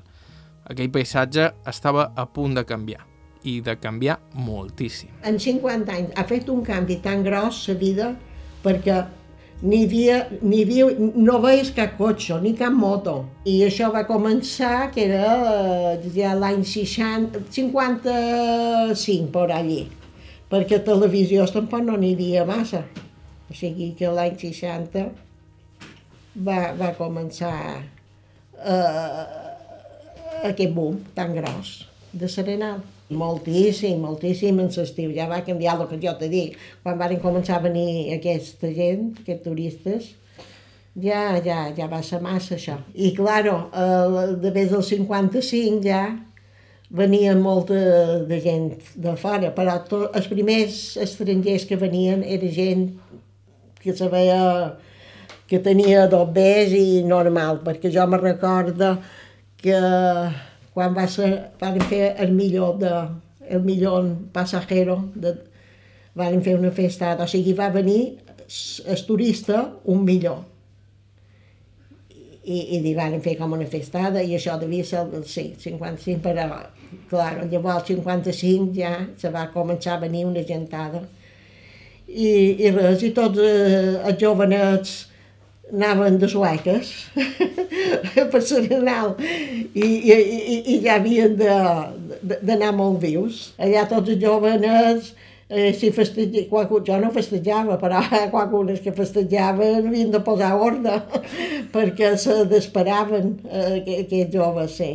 [0.67, 3.05] Aquell paisatge estava a punt de canviar
[3.47, 5.13] i de canviar moltíssim.
[5.23, 8.09] En 50 anys ha fet un canvi tan gros la vida
[8.63, 9.05] perquè
[9.61, 13.25] ni havia, ni havia, no veies cap cotxe ni cap moto.
[13.49, 15.31] I això va començar, que era
[15.95, 19.87] eh, ja l'any 60, 55, per allí,
[20.51, 22.83] perquè televisió tampoc no n'hi havia massa.
[23.47, 25.26] O sigui que l'any 60
[26.45, 29.23] va, va començar eh,
[30.51, 32.83] aquest boom tan gros de Serenal.
[33.07, 35.11] Moltíssim, moltíssim en l'estiu.
[35.15, 36.57] Ja va canviar el que jo te dic.
[36.83, 40.09] Quan van començar a venir aquesta gent, aquests turistes,
[40.99, 42.79] ja, ja, ja va ser massa això.
[42.93, 46.03] I, claro, eh, de vez del 55 ja
[46.89, 47.77] venia molta
[48.27, 52.89] de gent de fora, però to, els primers estrangers que venien era gent
[53.83, 54.39] que se veia
[55.47, 58.97] que tenia dobbers i normal, perquè jo me recordo
[59.57, 59.79] que
[60.75, 62.91] quan va ser, van fer el millor de,
[63.49, 65.33] el millor passajero, de,
[66.17, 68.01] van fer una festa, o sigui, va venir
[68.85, 70.43] el turista un millor.
[72.47, 76.45] I, i li van fer com una festada i això devia ser, sí, 55, però
[77.09, 81.01] clar, llavors 55 ja se va començar a venir una gentada.
[82.07, 82.29] I,
[82.63, 84.95] i res, i tots eh, els jovenets
[85.73, 86.91] anaven de sueques
[88.31, 93.51] per Serenal i, i, i, i ja havien d'anar molt vius.
[93.59, 95.11] Allà tots els joves
[95.49, 95.91] eh, si
[96.49, 98.01] qualcun, jo no festejava, però
[98.31, 101.01] qualcunes que festejaven havien de posar ordre
[101.75, 104.91] perquè se desesperaven eh, aquests joves, sí.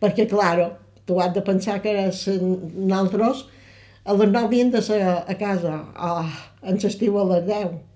[0.00, 0.72] Perquè, clar,
[1.06, 3.46] tu has de pensar que nosaltres
[4.04, 6.24] a les 9 havien de ser a casa, oh,
[6.64, 7.87] en l'estiu a les 10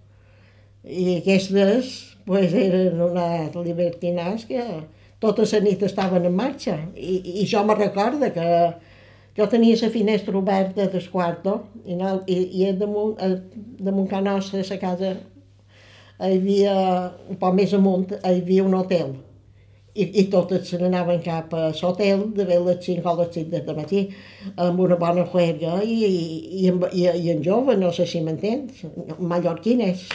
[0.84, 1.92] i aquestes
[2.26, 4.62] pues, eren unes libertinats que
[5.22, 6.78] tota la nit estaven en marxa.
[6.96, 8.46] I, i jo me recordo que
[9.36, 13.18] jo tenia la finestra oberta del quarto i, no, i, i damunt,
[13.78, 15.12] damunt ca nostra, a la casa,
[16.22, 16.74] hi havia,
[17.30, 19.14] un poc més amunt, hi havia un hotel
[19.94, 23.48] i, i totes se n'anaven cap a l'hotel de bé les 5 o les 6
[23.52, 24.02] de matí
[24.64, 26.12] amb una bona juerga i, i,
[26.62, 28.86] i, i, i en jove, no sé si m'entens,
[29.20, 30.06] mallorquines.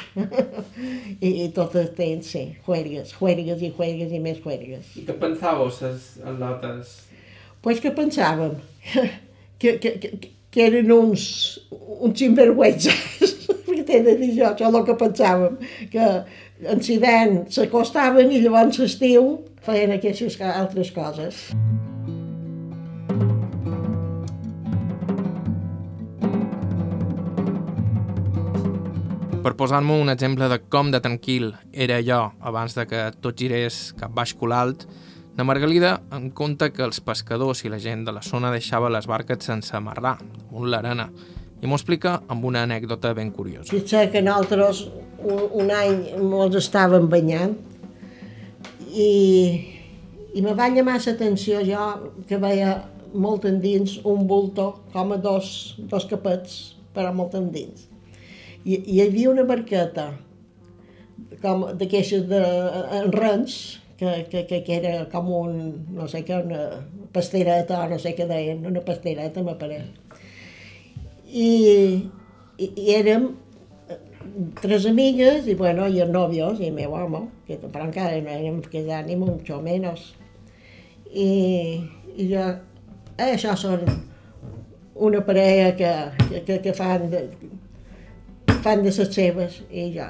[1.27, 4.95] I, I totes tenen, sí, juergues, juergues i juergues i més juergues.
[4.97, 6.95] I què pensàveu, les al·lotes?
[7.61, 8.57] Pues que pensàvem
[9.61, 10.11] que, que, que,
[10.49, 11.27] que eren uns,
[11.69, 13.37] uns sinvergüenzes,
[13.67, 15.61] perquè t'he de dir jo, això és el que pensàvem,
[15.93, 16.09] que
[16.65, 19.35] en Sivent s'acostaven i llavors l'estiu
[19.67, 21.49] feien aquestes altres coses.
[29.43, 33.93] Per posar-me un exemple de com de tranquil era jo abans de que tot girés
[33.99, 34.87] cap baix colalt,
[35.37, 39.07] la Margalida em conta que els pescadors i la gent de la zona deixava les
[39.07, 41.07] barques sense amarrar, damunt l'arena,
[41.61, 43.69] i m'ho explica amb una anècdota ben curiosa.
[43.71, 44.83] Potser que nosaltres
[45.21, 47.55] un, un any molts estàvem banyant
[48.91, 49.09] i,
[50.33, 51.87] i me va llamar l'atenció jo
[52.29, 52.75] que veia
[53.13, 57.87] molt endins un bulto com a dos, dos capets, però molt endins.
[58.65, 60.11] I, I hi havia una barqueta
[61.41, 62.41] com d'aquestes de,
[62.99, 65.55] en rens, que, que, que, que era com un,
[65.95, 69.87] no sé què, una pastereta, no sé què deien, una pastereta, m'apareix
[71.27, 72.09] i,
[72.57, 73.31] i, i érem
[74.61, 78.61] tres amigues i bueno, i novios i el meu home, que però encara no érem
[78.61, 80.13] casats ni mucho menos.
[81.07, 81.29] I,
[82.17, 82.45] i jo,
[83.17, 83.85] eh, això són
[84.95, 85.91] una parella que,
[86.27, 87.25] que, que, que fan de,
[88.61, 90.07] fan de les seves i jo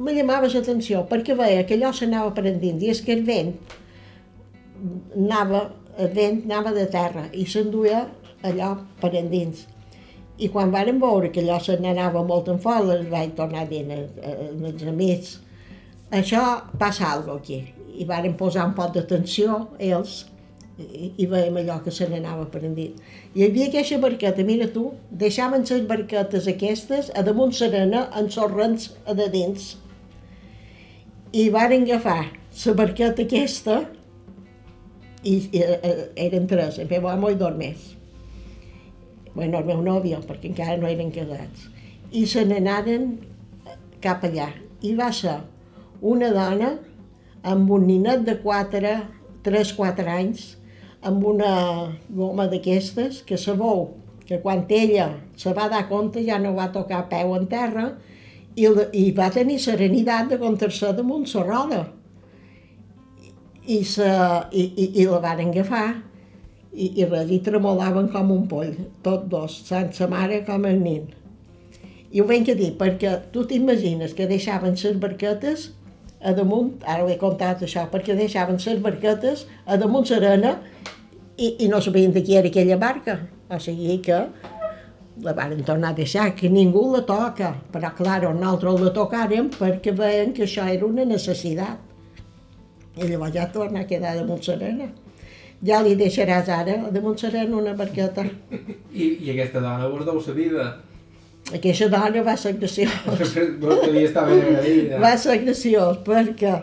[0.00, 3.52] me llamava l'atenció perquè veia que allò s'anava endins i és que el vent
[5.16, 5.60] anava,
[5.98, 8.06] el vent anava de terra i s'enduia
[8.48, 9.66] allò per endins.
[10.40, 13.84] I quan varen veure que allò se n'anava molt en fort, els vaig tornar dir
[13.92, 15.36] als amics,
[16.10, 16.42] això
[16.80, 17.60] passa alguna aquí.
[18.00, 20.22] I varen posar un pot d'atenció, ells,
[20.80, 22.96] i, i veiem allò que se n'anava prendint.
[23.34, 24.86] Hi havia aquesta barqueta, mira tu,
[25.22, 29.74] deixaven les barquetes aquestes a damunt serena en sorrents a de dins.
[31.32, 32.22] I varen agafar
[32.64, 33.82] la barqueta aquesta
[35.22, 37.99] i, i eh, eren tres, el meu i dos més.
[39.34, 41.68] Bueno, el meu nòvio, perquè encara no eren casats.
[42.10, 43.12] I se n'anaren
[44.02, 44.48] cap allà.
[44.82, 45.38] I va ser
[46.00, 46.72] una dona
[47.46, 48.94] amb un ninet de 4,
[49.46, 50.46] 3-4 anys,
[51.06, 51.52] amb una
[52.12, 53.88] goma d'aquestes que sabeu
[54.26, 57.86] que quan ella se va dar compte ja no va tocar peu en terra
[58.54, 61.80] i, i va tenir serenitat de contar-se damunt la roda.
[63.66, 64.06] I, se,
[64.52, 65.88] i, i, i la van agafar
[66.72, 71.08] i, i res, tremolaven com un poll, tots dos, tant sa mare com el nin.
[72.10, 75.70] I ho venc a dir, perquè tu t'imagines que deixaven les barquetes
[76.20, 80.56] a damunt, ara ho he contat això, perquè deixaven les barquetes a damunt l'arena
[81.36, 83.20] i, i no sabien de qui era aquella barca.
[83.50, 84.18] O sigui que
[85.24, 87.54] la van tornar a deixar, que ningú la toca.
[87.72, 91.78] Però, clar, nosaltres la tocàrem perquè veien que això era una necessitat.
[92.98, 94.90] I llavors ja torna a quedar damunt l'arena.
[95.66, 98.24] Ja li deixaràs ara damunt l'arena una barqueta.
[98.92, 100.68] I, I aquesta dona vos deu la vida?
[101.52, 102.54] Aquesta dona va ser.
[102.56, 104.94] Devia estar ben.
[105.02, 106.54] Va ser graciós perquè,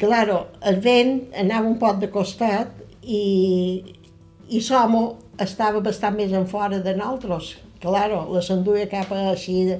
[0.00, 3.22] claro, el vent anava un poc de costat i,
[4.48, 5.04] i Somo
[5.38, 7.54] estava bastant més en fora de nosaltres.
[7.78, 9.78] Claro, la s'enduia cap a així de,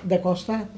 [0.00, 0.70] de costat.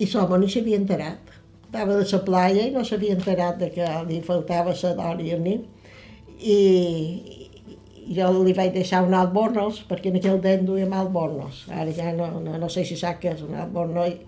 [0.00, 1.29] I Somo no s'havia enterat.
[1.70, 5.30] Estava de la playa i no s'havia enterat de que li faltava la dona i
[5.36, 5.60] el nin.
[6.42, 6.56] I,
[8.10, 11.60] jo li vaig deixar un albornoz, perquè en aquell temps duia albornoz.
[11.70, 14.18] Ara ja no, no, no sé si sap què és un albornoz,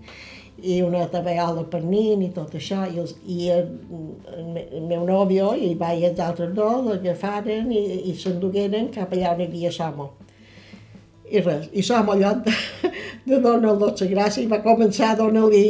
[0.63, 3.67] i una tabaiola per nin i tot això, i, els, i el,
[4.37, 9.43] el meu nòvio i vaig els altres dos l'agafaren i, i s'endugueren cap allà on
[9.43, 10.13] hi havia Somo.
[11.27, 12.55] I res, i Somo allò de,
[13.27, 15.67] de donar-li la gràcia i va començar a donar-li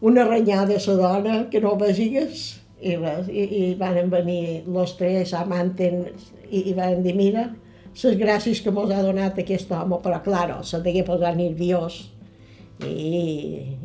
[0.00, 2.46] una renyada a la dona que no vegigues
[2.80, 7.48] i res, i, i van venir els tres amantes i, i van dir, mira,
[7.96, 12.02] les gràcies que mos ha donat aquest home, però clar, se degué posar nerviós
[12.84, 12.92] i,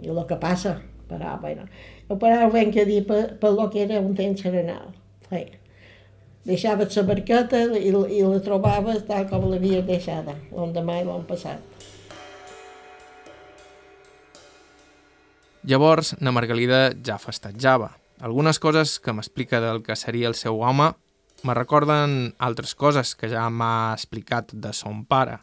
[0.03, 0.75] i el que passa,
[1.07, 1.67] però, bueno,
[2.11, 4.91] però ho a dir per, per lo que era un temps serenal.
[5.29, 5.45] Sí.
[6.43, 11.70] Deixaves la barqueta i, i la trobaves tal com l'havies deixada, l'endemà i l'any passat.
[15.63, 17.91] Llavors, na Margalida ja festatjava.
[18.21, 20.87] Algunes coses que m'explica del que seria el seu home
[21.45, 25.37] me recorden altres coses que ja m'ha explicat de son pare.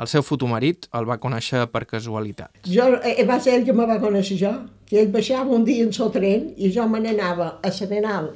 [0.00, 2.62] El seu futur marit el va conèixer per casualitat.
[2.64, 4.52] Jo, eh, va ser ell que me va conèixer jo,
[4.88, 8.30] que ell baixava un dia en el tren i jo me n'anava a Serenal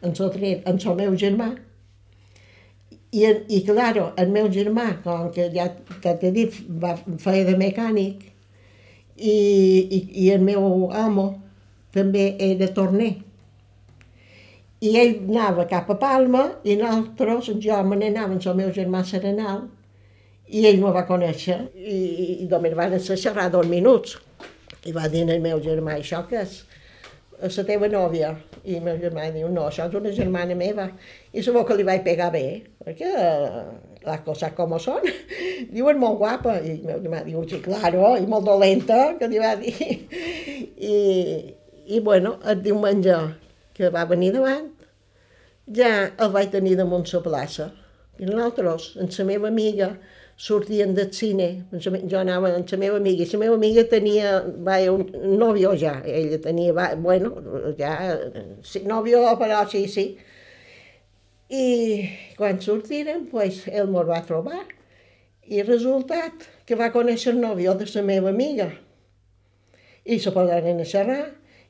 [0.00, 1.50] en el tren amb el meu germà.
[3.12, 5.68] I, i claro, el meu germà, com que ja
[6.00, 8.24] t'he dit, va, feia de mecànic,
[9.16, 9.36] i,
[9.96, 11.28] i, i el meu amo
[11.94, 13.14] també era torner
[14.84, 19.02] i ell anava cap a Palma i nosaltres, jo me n'anava amb el meu germà
[19.08, 19.64] Serenal
[20.48, 21.96] i ell me va conèixer i,
[22.44, 24.18] i només van ser xerrar dos minuts
[24.86, 26.60] i va dir al meu germà, això què és?
[27.42, 28.30] La teva nòvia.
[28.64, 30.88] I meu germà diu, no, això és una germana meva.
[31.32, 32.46] I sabeu que li vaig pegar bé,
[32.84, 33.10] perquè
[34.06, 35.06] les coses com són.
[35.74, 36.58] Diu, és molt guapa.
[36.62, 39.74] I meu germà diu, sí, claro, i molt dolenta, que li va dir.
[40.92, 40.96] I,
[41.86, 43.18] i bueno, el diumenge
[43.76, 44.70] que va venir davant,
[45.76, 47.70] ja el vaig tenir damunt la plaça.
[48.18, 49.90] I nosaltres, amb la meva amiga,
[50.36, 51.48] sortien del cine,
[51.80, 54.32] jo anava amb la meva amiga, i la meva amiga tenia,
[54.66, 55.06] va, un
[55.40, 57.32] nòvio ja, ella tenia, va, bueno,
[57.78, 57.94] ja,
[58.62, 60.06] sí, nòvio, però sí, sí.
[61.48, 61.66] I
[62.36, 64.60] quan sortirem, pues, ell me'l va trobar,
[65.46, 68.68] i resultat que va conèixer el nòvio de la meva amiga.
[70.04, 71.24] I se posaren a xerrar,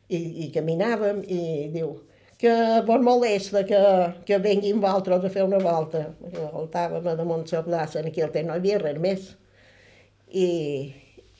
[0.09, 1.93] i, i caminàvem, i diu,
[2.39, 3.81] que vos molesta que,
[4.27, 6.05] que venguin vosaltres a fer una volta.
[6.53, 9.31] Voltàvem a damunt la plaça, en aquell temps no hi havia res més.
[10.29, 10.49] I,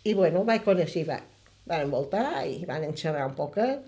[0.05, 1.21] i bueno, vaig conèixer, va,
[1.69, 3.85] van voltar i van xerrar un poquet.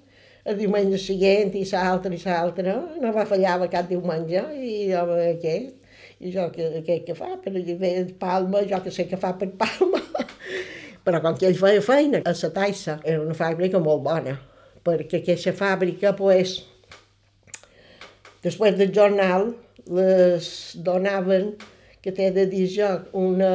[0.49, 5.75] El diumenge següent i l'altre i l'altre, no va fallava cap diumenge, i jo, aquest,
[6.21, 9.51] i jo què, què, què fa, per ve Palma, jo que sé què fa per
[9.61, 10.03] Palma.
[11.05, 14.35] Però com que ell feia feina a la Taissa, era una fàbrica molt bona,
[14.85, 16.59] perquè aquesta fàbrica, pues,
[18.45, 19.51] Després del jornal
[19.89, 20.49] les
[20.85, 21.55] donaven,
[22.03, 23.53] que t'he de dir jo, una...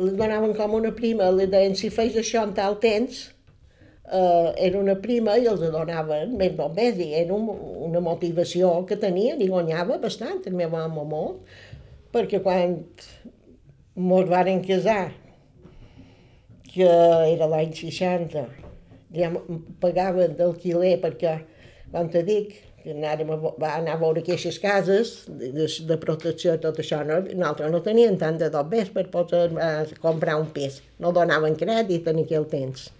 [0.00, 3.26] Les donaven com una prima, li deien, si feis això en tal temps,
[4.06, 7.50] eh, era una prima i els donaven més bombers i era un,
[7.90, 11.52] una motivació que tenien i guanyava bastant, el meu home molt,
[12.14, 12.78] perquè quan
[13.94, 15.12] mos varen casar,
[16.74, 16.88] que
[17.30, 18.46] era l'any 60,
[19.14, 19.30] ja
[19.82, 21.38] pagaven d'alquiler perquè,
[21.94, 26.52] com te dic, que anàrem a, va anar a veure aquestes cases de, de, protecció
[26.56, 30.50] i tot això, no, nosaltres no tenien tant de dobbers per poder uh, comprar un
[30.52, 32.90] pis, no donaven crèdit en aquell temps.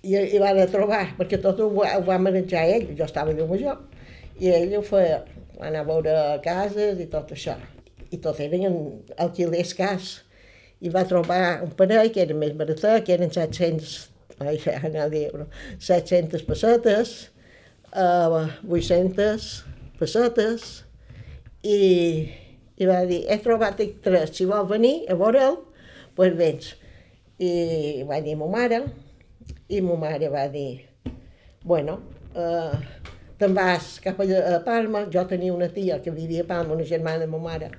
[0.00, 3.44] I, i va de trobar, perquè tot ho, ho va manejar ell, jo estava de
[3.50, 3.82] major,
[4.40, 5.18] i ell ho feia,
[5.58, 6.14] va anar a veure
[6.46, 7.58] cases i tot això,
[8.08, 8.78] i tot eren
[9.20, 10.14] alquilers cas,
[10.80, 13.92] i va trobar un parell que era més barat, que eren 700,
[14.40, 15.26] ai, anar a dir,
[15.84, 17.12] 700 pessetes,
[17.94, 19.48] uh, 800
[19.98, 20.84] pessetes
[21.62, 21.80] i,
[22.76, 26.74] i va dir, he trobat tres, si vol venir a veure'l, doncs pues vens.
[27.40, 28.82] I va dir a ma mare,
[29.68, 30.82] i ma mare va dir,
[31.64, 31.98] bueno,
[32.34, 32.76] uh,
[33.40, 36.88] te'n vas cap a, a Palma, jo tenia una tia que vivia a Palma, una
[36.88, 37.70] germana de ma mare,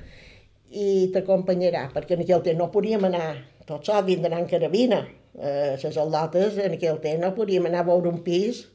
[0.71, 3.33] i t'acompanyarà, perquè en aquell temps no podíem anar
[3.67, 5.03] tot sol, vindre en carabina,
[5.37, 8.65] eh, les al·lotes en aquell temps no podíem anar a veure un pis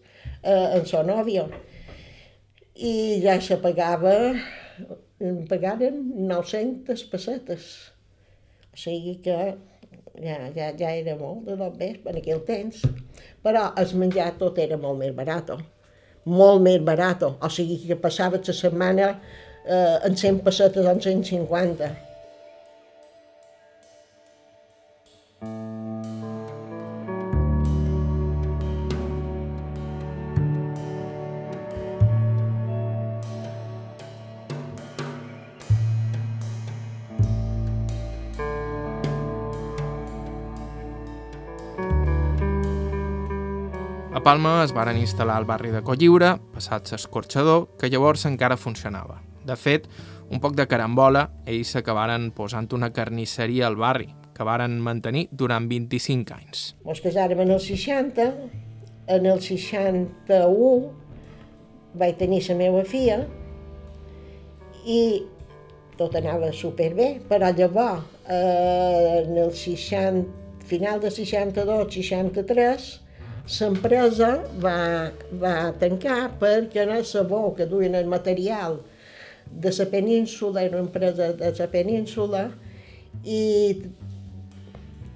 [0.47, 1.47] eh, en son nòvio.
[2.77, 4.15] I ja se pagava,
[5.51, 7.71] pagaren 900 pessetes.
[8.73, 9.37] O sigui que
[10.23, 12.85] ja, ja, ja era molt de dos més en aquell temps.
[13.45, 15.53] Però el menjar tot era molt més barat.
[16.27, 17.23] Molt més barat.
[17.25, 19.13] O sigui que passava la setmana
[19.67, 22.06] eh, en 100 pessetes o en 150.
[44.27, 49.21] Palma es varen instal·lar al barri de Colliure, passat l'escorxador, que llavors encara funcionava.
[49.47, 49.85] De fet,
[50.35, 55.71] un poc de carambola, ells s'acabaren posant una carnisseria al barri, que varen mantenir durant
[55.71, 56.65] 25 anys.
[56.83, 58.27] Ens casàrem en el 60,
[59.15, 60.91] en el 61
[61.95, 63.23] vaig tenir la meva filla
[64.91, 65.01] i
[66.03, 70.27] tot anava superbé, però llavors, eh, en el 60,
[70.67, 73.06] final de 62, 63,
[73.47, 74.31] l'empresa
[74.63, 78.81] va, va tancar perquè el sabó que duien el material
[79.51, 82.51] de la península, era una empresa de la península,
[83.25, 83.83] i,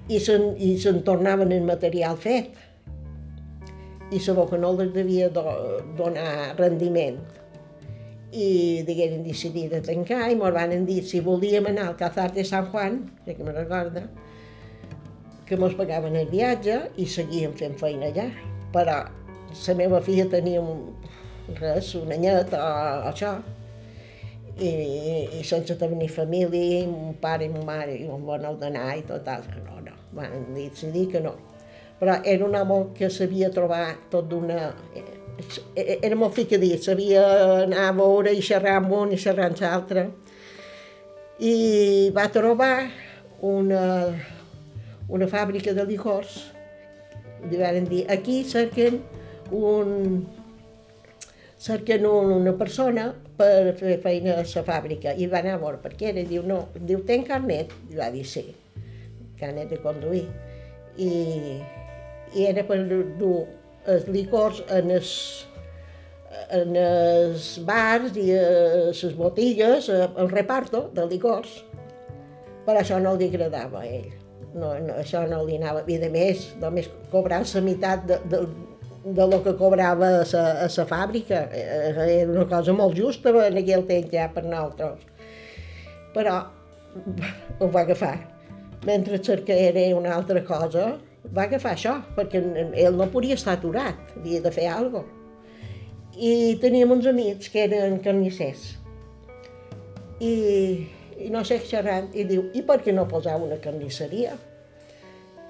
[0.07, 2.55] i se'n se tornaven el material fet.
[4.11, 5.43] I sabó que no els devia do,
[5.99, 7.19] donar rendiment.
[8.31, 12.45] I digueren decidir de tancar i ens van dir si volíem anar al Cazar de
[12.47, 14.07] San Juan, ja que me recorda,
[15.51, 18.29] que mos pagaven el viatge i seguíem fent feina allà.
[18.71, 20.85] Però la meva filla tenia un,
[21.57, 22.61] res, un anyet o,
[23.09, 23.33] això,
[24.55, 24.71] i,
[25.41, 29.27] i sense tenir família, mon pare i ma mare i on van ordenar i tot,
[29.67, 31.35] no, no, van decidir que no.
[31.99, 34.71] Però era un home que sabia trobar tot d'una...
[35.75, 37.27] Era molt ficadí, sabia
[37.65, 40.09] anar a veure i xerrar amb un i xerrar amb l'altre.
[41.43, 41.55] I
[42.15, 42.75] va trobar
[43.41, 43.81] una,
[45.11, 46.37] una fàbrica de licors.
[47.49, 49.01] Li van dir, aquí cerquen
[49.51, 50.21] un,
[51.59, 55.15] cerquen una persona per fer feina a la fàbrica.
[55.17, 56.23] I va anar a veure per què era.
[56.27, 57.73] Diu, no, diu, ten carnet?
[57.91, 58.45] I va dir, sí,
[59.41, 60.25] carnet de conduir.
[60.97, 61.11] I,
[62.35, 62.79] i era per
[63.19, 63.41] dur
[63.91, 65.11] els licors en els,
[66.55, 71.59] en els bars i les botigues, el reparto de licors.
[72.61, 74.20] Per això no li agradava a ell
[74.53, 75.83] no, no, això no li anava.
[75.87, 78.41] I a més, només cobrar la meitat de, de,
[79.05, 81.45] de lo que cobrava a la, fàbrica.
[81.51, 85.07] Eh, era una cosa molt justa en aquell temps ja per nosaltres.
[86.15, 86.41] Però
[87.59, 88.17] ho va agafar.
[88.85, 90.97] Mentre que era una altra cosa,
[91.29, 92.41] va agafar això, perquè
[92.73, 95.17] ell no podia estar aturat, havia de fer alguna cosa.
[96.11, 98.73] I teníem uns amics que eren carnissers.
[100.19, 100.89] I
[101.25, 104.35] i no sé xerrant, i diu, i per què no posar una carnisseria?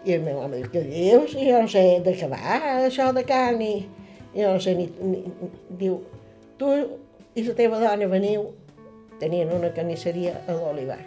[0.06, 1.36] I el meu home diu, què dius?
[1.38, 2.42] I jo no sé de què va
[2.88, 3.86] això de carn, i,
[4.36, 5.24] jo no sé ni, ni,
[5.80, 6.00] diu,
[6.60, 6.74] tu
[7.36, 8.50] i la teva dona veniu,
[9.22, 11.00] tenien una carnisseria a l'Olivar.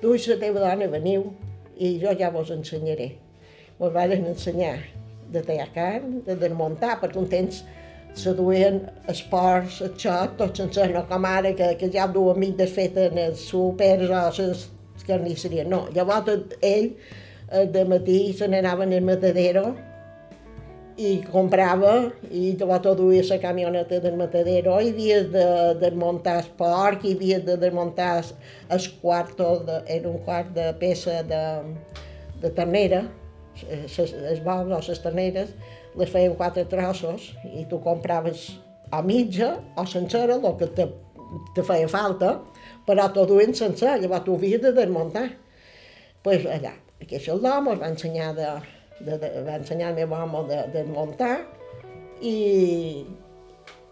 [0.00, 1.30] Tu i la teva dona veniu
[1.76, 3.12] i jo ja vos ensenyaré.
[3.78, 4.78] Vos van ensenyar
[5.32, 7.62] de tallar carn, de desmuntar, perquè un temps
[8.16, 8.80] se duien
[9.12, 13.44] esports, això, tot sense, no com ara, que, que ja duen mig desfet en els
[13.50, 14.64] súpers o les
[15.06, 15.68] carnisseries.
[15.68, 16.94] No, llavors ell,
[17.50, 19.74] eh, de matí, se n'anava al matadero
[20.96, 21.92] i comprava
[22.32, 25.46] i llavors tot duia la camioneta del matadero i havia de
[25.82, 31.20] desmuntar el porc i havia de desmuntar el quarto, de, era un quart de peça
[31.28, 31.44] de,
[32.40, 33.04] de ternera,
[33.68, 35.52] els bous o les terneres,
[35.96, 38.48] les feien quatre trossos i tu compraves
[38.92, 40.86] a mitja o sencera, el que te,
[41.56, 42.36] te feia falta,
[42.86, 45.26] però tot duien sencer, llavors tu havies de desmuntar.
[45.26, 45.42] Doncs
[46.26, 46.72] pues allà,
[47.02, 48.48] aquest és l'home, va ensenyar de,
[48.98, 51.36] de, de, va ensenyar el meu home de, de muntar
[52.20, 53.04] i,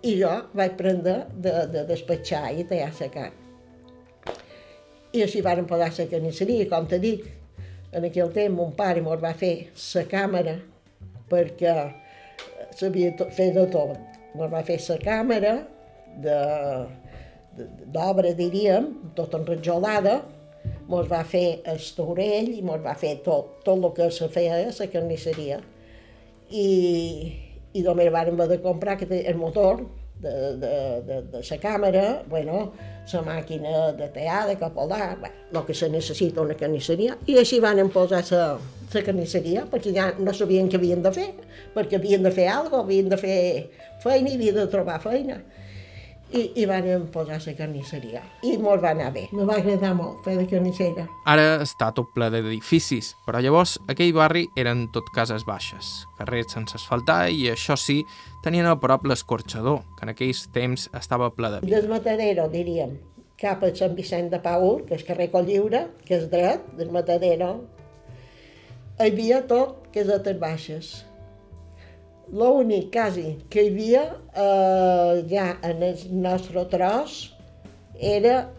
[0.03, 3.41] i jo vaig prendre de, de despatxar i tallar la carn.
[5.15, 7.27] I així varen posar la carnisseria, com t'he dit,
[7.95, 9.55] en aquell temps mon pare mos va fer
[9.95, 10.57] la càmera
[11.31, 11.75] perquè
[12.77, 13.97] sabia fer de tot.
[14.35, 15.55] Mos va fer la càmera
[17.95, 20.23] d'obra, diríem, tot enrajolada,
[20.89, 24.61] mos va fer el taurell i mos va fer tot, tot el que se feia
[24.63, 25.61] a la carnisseria.
[26.51, 26.69] I,
[27.75, 29.87] i només vam haver de comprar el motor
[30.21, 30.75] de, de,
[31.07, 32.73] de, de la càmera, bueno,
[33.13, 37.83] la màquina de tallar, de bueno, el que se necessita una carnisseria, i així van
[37.91, 41.29] posar la carnisseria, perquè ja no sabien què havien de fer,
[41.75, 43.39] perquè havien de fer alguna cosa, havien de fer
[44.01, 45.43] feina i havien de trobar feina
[46.35, 48.23] i, i van posar la carnisseria.
[48.47, 49.27] I molt va anar bé.
[49.33, 51.07] Me va agradar molt fer de carnissera.
[51.31, 56.77] Ara està tot ple d'edificis, però llavors aquell barri eren tot cases baixes, carrers sense
[56.79, 58.03] asfaltar i això sí,
[58.45, 61.73] tenien a prop l'escorxador, que en aquells temps estava ple de vi.
[61.73, 62.99] Des Matadero, diríem,
[63.41, 67.55] cap a Sant Vicent de Paul, que és carrer Colliure, que és dret, del Matadero,
[68.95, 70.95] hi havia tot casetes baixes
[72.35, 74.03] l'únic quasi que hi havia
[74.35, 77.19] eh, ja en el nostre tros
[78.01, 78.51] era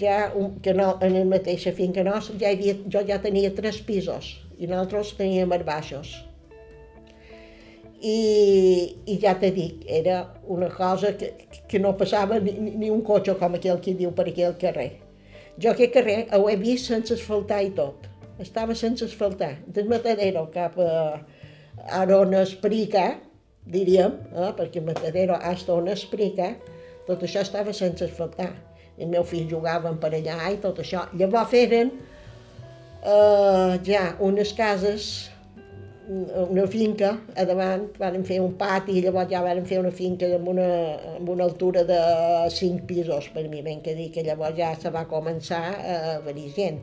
[0.00, 3.78] ja un, que no, en la mateixa finca nostra ja havia, jo ja tenia tres
[3.86, 6.14] pisos i nosaltres teníem els baixos.
[7.96, 8.16] I,
[9.08, 10.18] i ja te dic, era
[10.52, 11.30] una cosa que,
[11.68, 12.52] que no passava ni,
[12.82, 14.90] ni un cotxe com aquell que diu per aquell carrer.
[15.62, 18.08] Jo aquest carrer ho he vist sense asfaltar i tot.
[18.42, 21.35] Estava sense asfaltar, del Matadero cap a, ara
[21.94, 23.16] on explica,
[23.66, 26.54] diríem, eh, perquè Matadero hasta on explica,
[27.06, 28.52] tot això estava sense asfaltar.
[28.98, 31.06] El meu fill jugava per allà i tot això.
[31.14, 31.92] Llavors feren
[33.04, 35.30] eh, ja unes cases,
[36.06, 40.28] una finca a davant, van fer un pati i llavors ja van fer una finca
[40.36, 40.68] amb una,
[41.16, 41.98] amb una altura de
[42.54, 46.52] cinc pisos, per mi ben que dir, que llavors ja se va començar a venir
[46.54, 46.78] gent.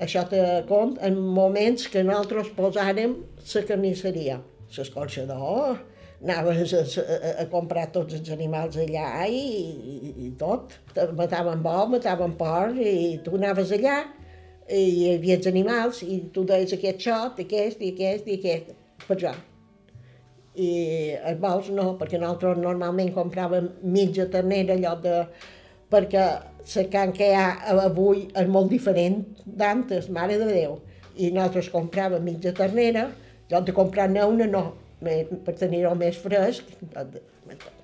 [0.00, 3.18] Això te compte en moments que nosaltres posàrem
[3.54, 4.38] la carnisseria,
[4.76, 5.82] l'escorxador,
[6.22, 9.42] anaves a, a, a comprar tots els animals allà i,
[9.96, 10.72] i, i tot.
[11.18, 14.00] Mataven bo, mataven porc i tu anaves allà
[14.70, 18.74] i hi havia els animals i tu deies aquest xot, aquest i aquest i aquest,
[19.06, 19.32] per jo.
[20.60, 20.70] I
[21.30, 25.16] els bous no, perquè nosaltres normalment compràvem mitja ternera, allò de
[25.90, 26.26] perquè
[26.74, 30.78] la can que hi ha avui és molt diferent d'antes, mare de Déu.
[31.16, 33.08] I nosaltres compràvem mitja ternera,
[33.50, 34.64] jo de comprar una no,
[35.00, 36.68] per tenir-ho més fresc,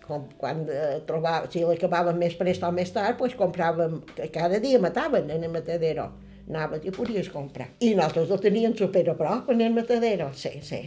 [0.06, 3.98] com quan eh, trobava, si l'acabàvem més prest o més tard, pues compràvem,
[4.32, 6.12] cada dia mataven en el matadero,
[6.46, 7.72] anaves i podies comprar.
[7.82, 10.84] I nosaltres ho teníem super a prop en el matadero, sí, sí.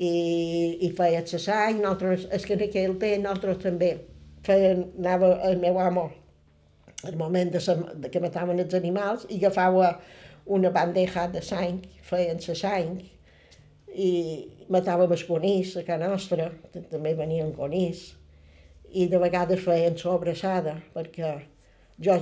[0.00, 0.14] I,
[0.86, 3.92] i feia la sang, nosaltres, és que en aquell temps nosaltres també
[4.42, 6.08] feien, anava el meu amo
[7.08, 9.94] el moment de, sa, de que mataven els animals i agafava
[10.50, 12.96] una bandeja de sang, feien la sang,
[13.90, 14.12] i
[14.70, 16.50] matàvem el conís a casa nostra,
[16.90, 18.10] també venien conís,
[18.90, 21.34] i de vegades feien sobrassada, perquè
[22.02, 22.16] jo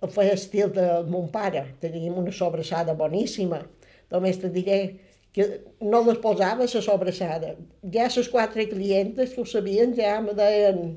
[0.00, 3.60] ho feia estil de mon pare, teníem una sobrassada boníssima,
[4.12, 4.78] només te diré
[5.34, 5.46] que
[5.80, 7.54] no les posava la sobrassada.
[7.94, 10.96] Ja les quatre clientes que ho sabien ja me deien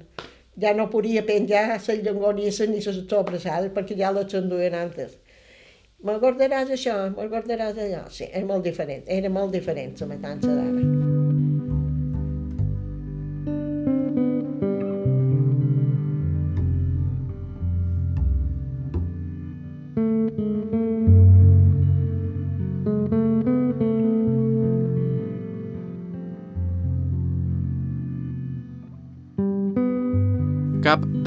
[0.60, 5.18] ja no podia penjar les llonganisses ni les sobrassades perquè ja les s'enduien antes.
[6.02, 8.06] Me'n guardaràs això, me'n guardaràs allò.
[8.10, 11.20] Sí, és molt diferent, era molt diferent la matança d'ara.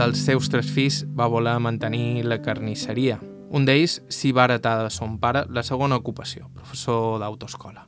[0.05, 3.16] Dels seus tres fills va voler mantenir la carnisseria.
[3.57, 7.86] Un d'ells s'hi va heretar de son pare la segona ocupació, professor d'autoescola.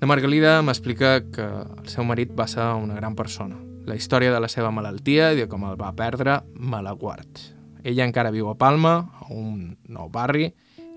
[0.00, 3.60] La Margalida m'explica que el seu marit va ser una gran persona.
[3.86, 7.44] La història de la seva malaltia i de com el va perdre me la guard.
[7.84, 10.48] Ella encara viu a Palma, a un nou barri,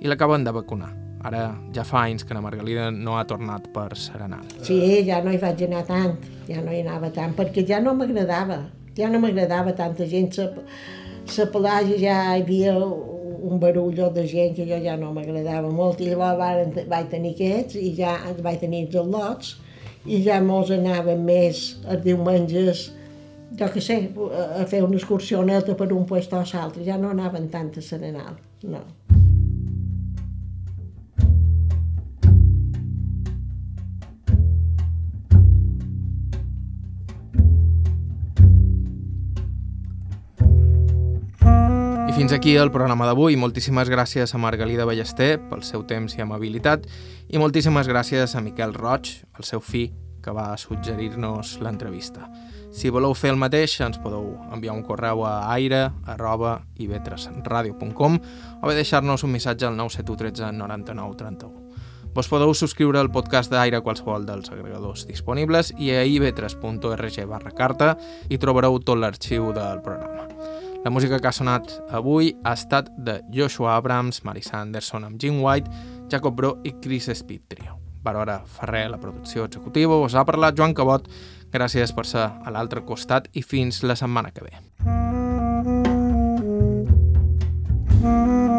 [0.01, 0.89] i l'acaben de vacunar.
[1.27, 4.47] Ara ja fa anys que la Margalida no ha tornat per Serenal.
[4.63, 6.17] Sí, ja no hi vaig anar tant,
[6.49, 8.63] ja no hi anava tant, perquè ja no m'agradava,
[8.97, 10.37] ja no m'agradava tanta gent.
[10.37, 10.49] La,
[11.37, 16.01] la pelàgia ja hi havia un barulló de gent que jo ja no m'agradava molt
[16.01, 19.55] i llavors varen, vaig tenir aquests i ja vaig tenir els al·lots
[20.07, 22.87] i ja mos anàvem més els diumenges
[23.59, 24.01] jo que sé,
[24.59, 28.35] a fer una excursioneta per un puesto a l'altre, ja no anaven tant a Serenal,
[28.63, 28.83] no.
[42.17, 43.35] Fins aquí el programa d'avui.
[43.37, 46.87] Moltíssimes gràcies a Margalida Ballester pel seu temps i amabilitat
[47.29, 49.91] i moltíssimes gràcies a Miquel Roig, el seu fill,
[50.25, 52.25] que va suggerir-nos l'entrevista.
[52.73, 58.73] Si voleu fer el mateix, ens podeu enviar un correu a aire arroba o bé
[58.73, 61.53] deixar-nos un missatge al 971 13 99 31.
[62.15, 67.51] Vos podeu subscriure al podcast d'Aire a qualsevol dels agregadors disponibles i a ivetres.org barra
[67.51, 67.97] carta
[68.27, 70.56] hi trobareu tot l'arxiu del programa.
[70.87, 75.41] La música que ha sonat avui ha estat de Joshua Abrams, Marisa Anderson amb Jim
[75.43, 75.67] White,
[76.07, 77.75] Jacob Bro i Chris Speed Trio.
[78.05, 81.11] Barbara Ferrer, la producció executiva, us ha parlat Joan Cabot.
[81.51, 84.55] Gràcies per ser a l'altre costat i fins la setmana que ve.
[87.99, 88.56] Mm-hmm.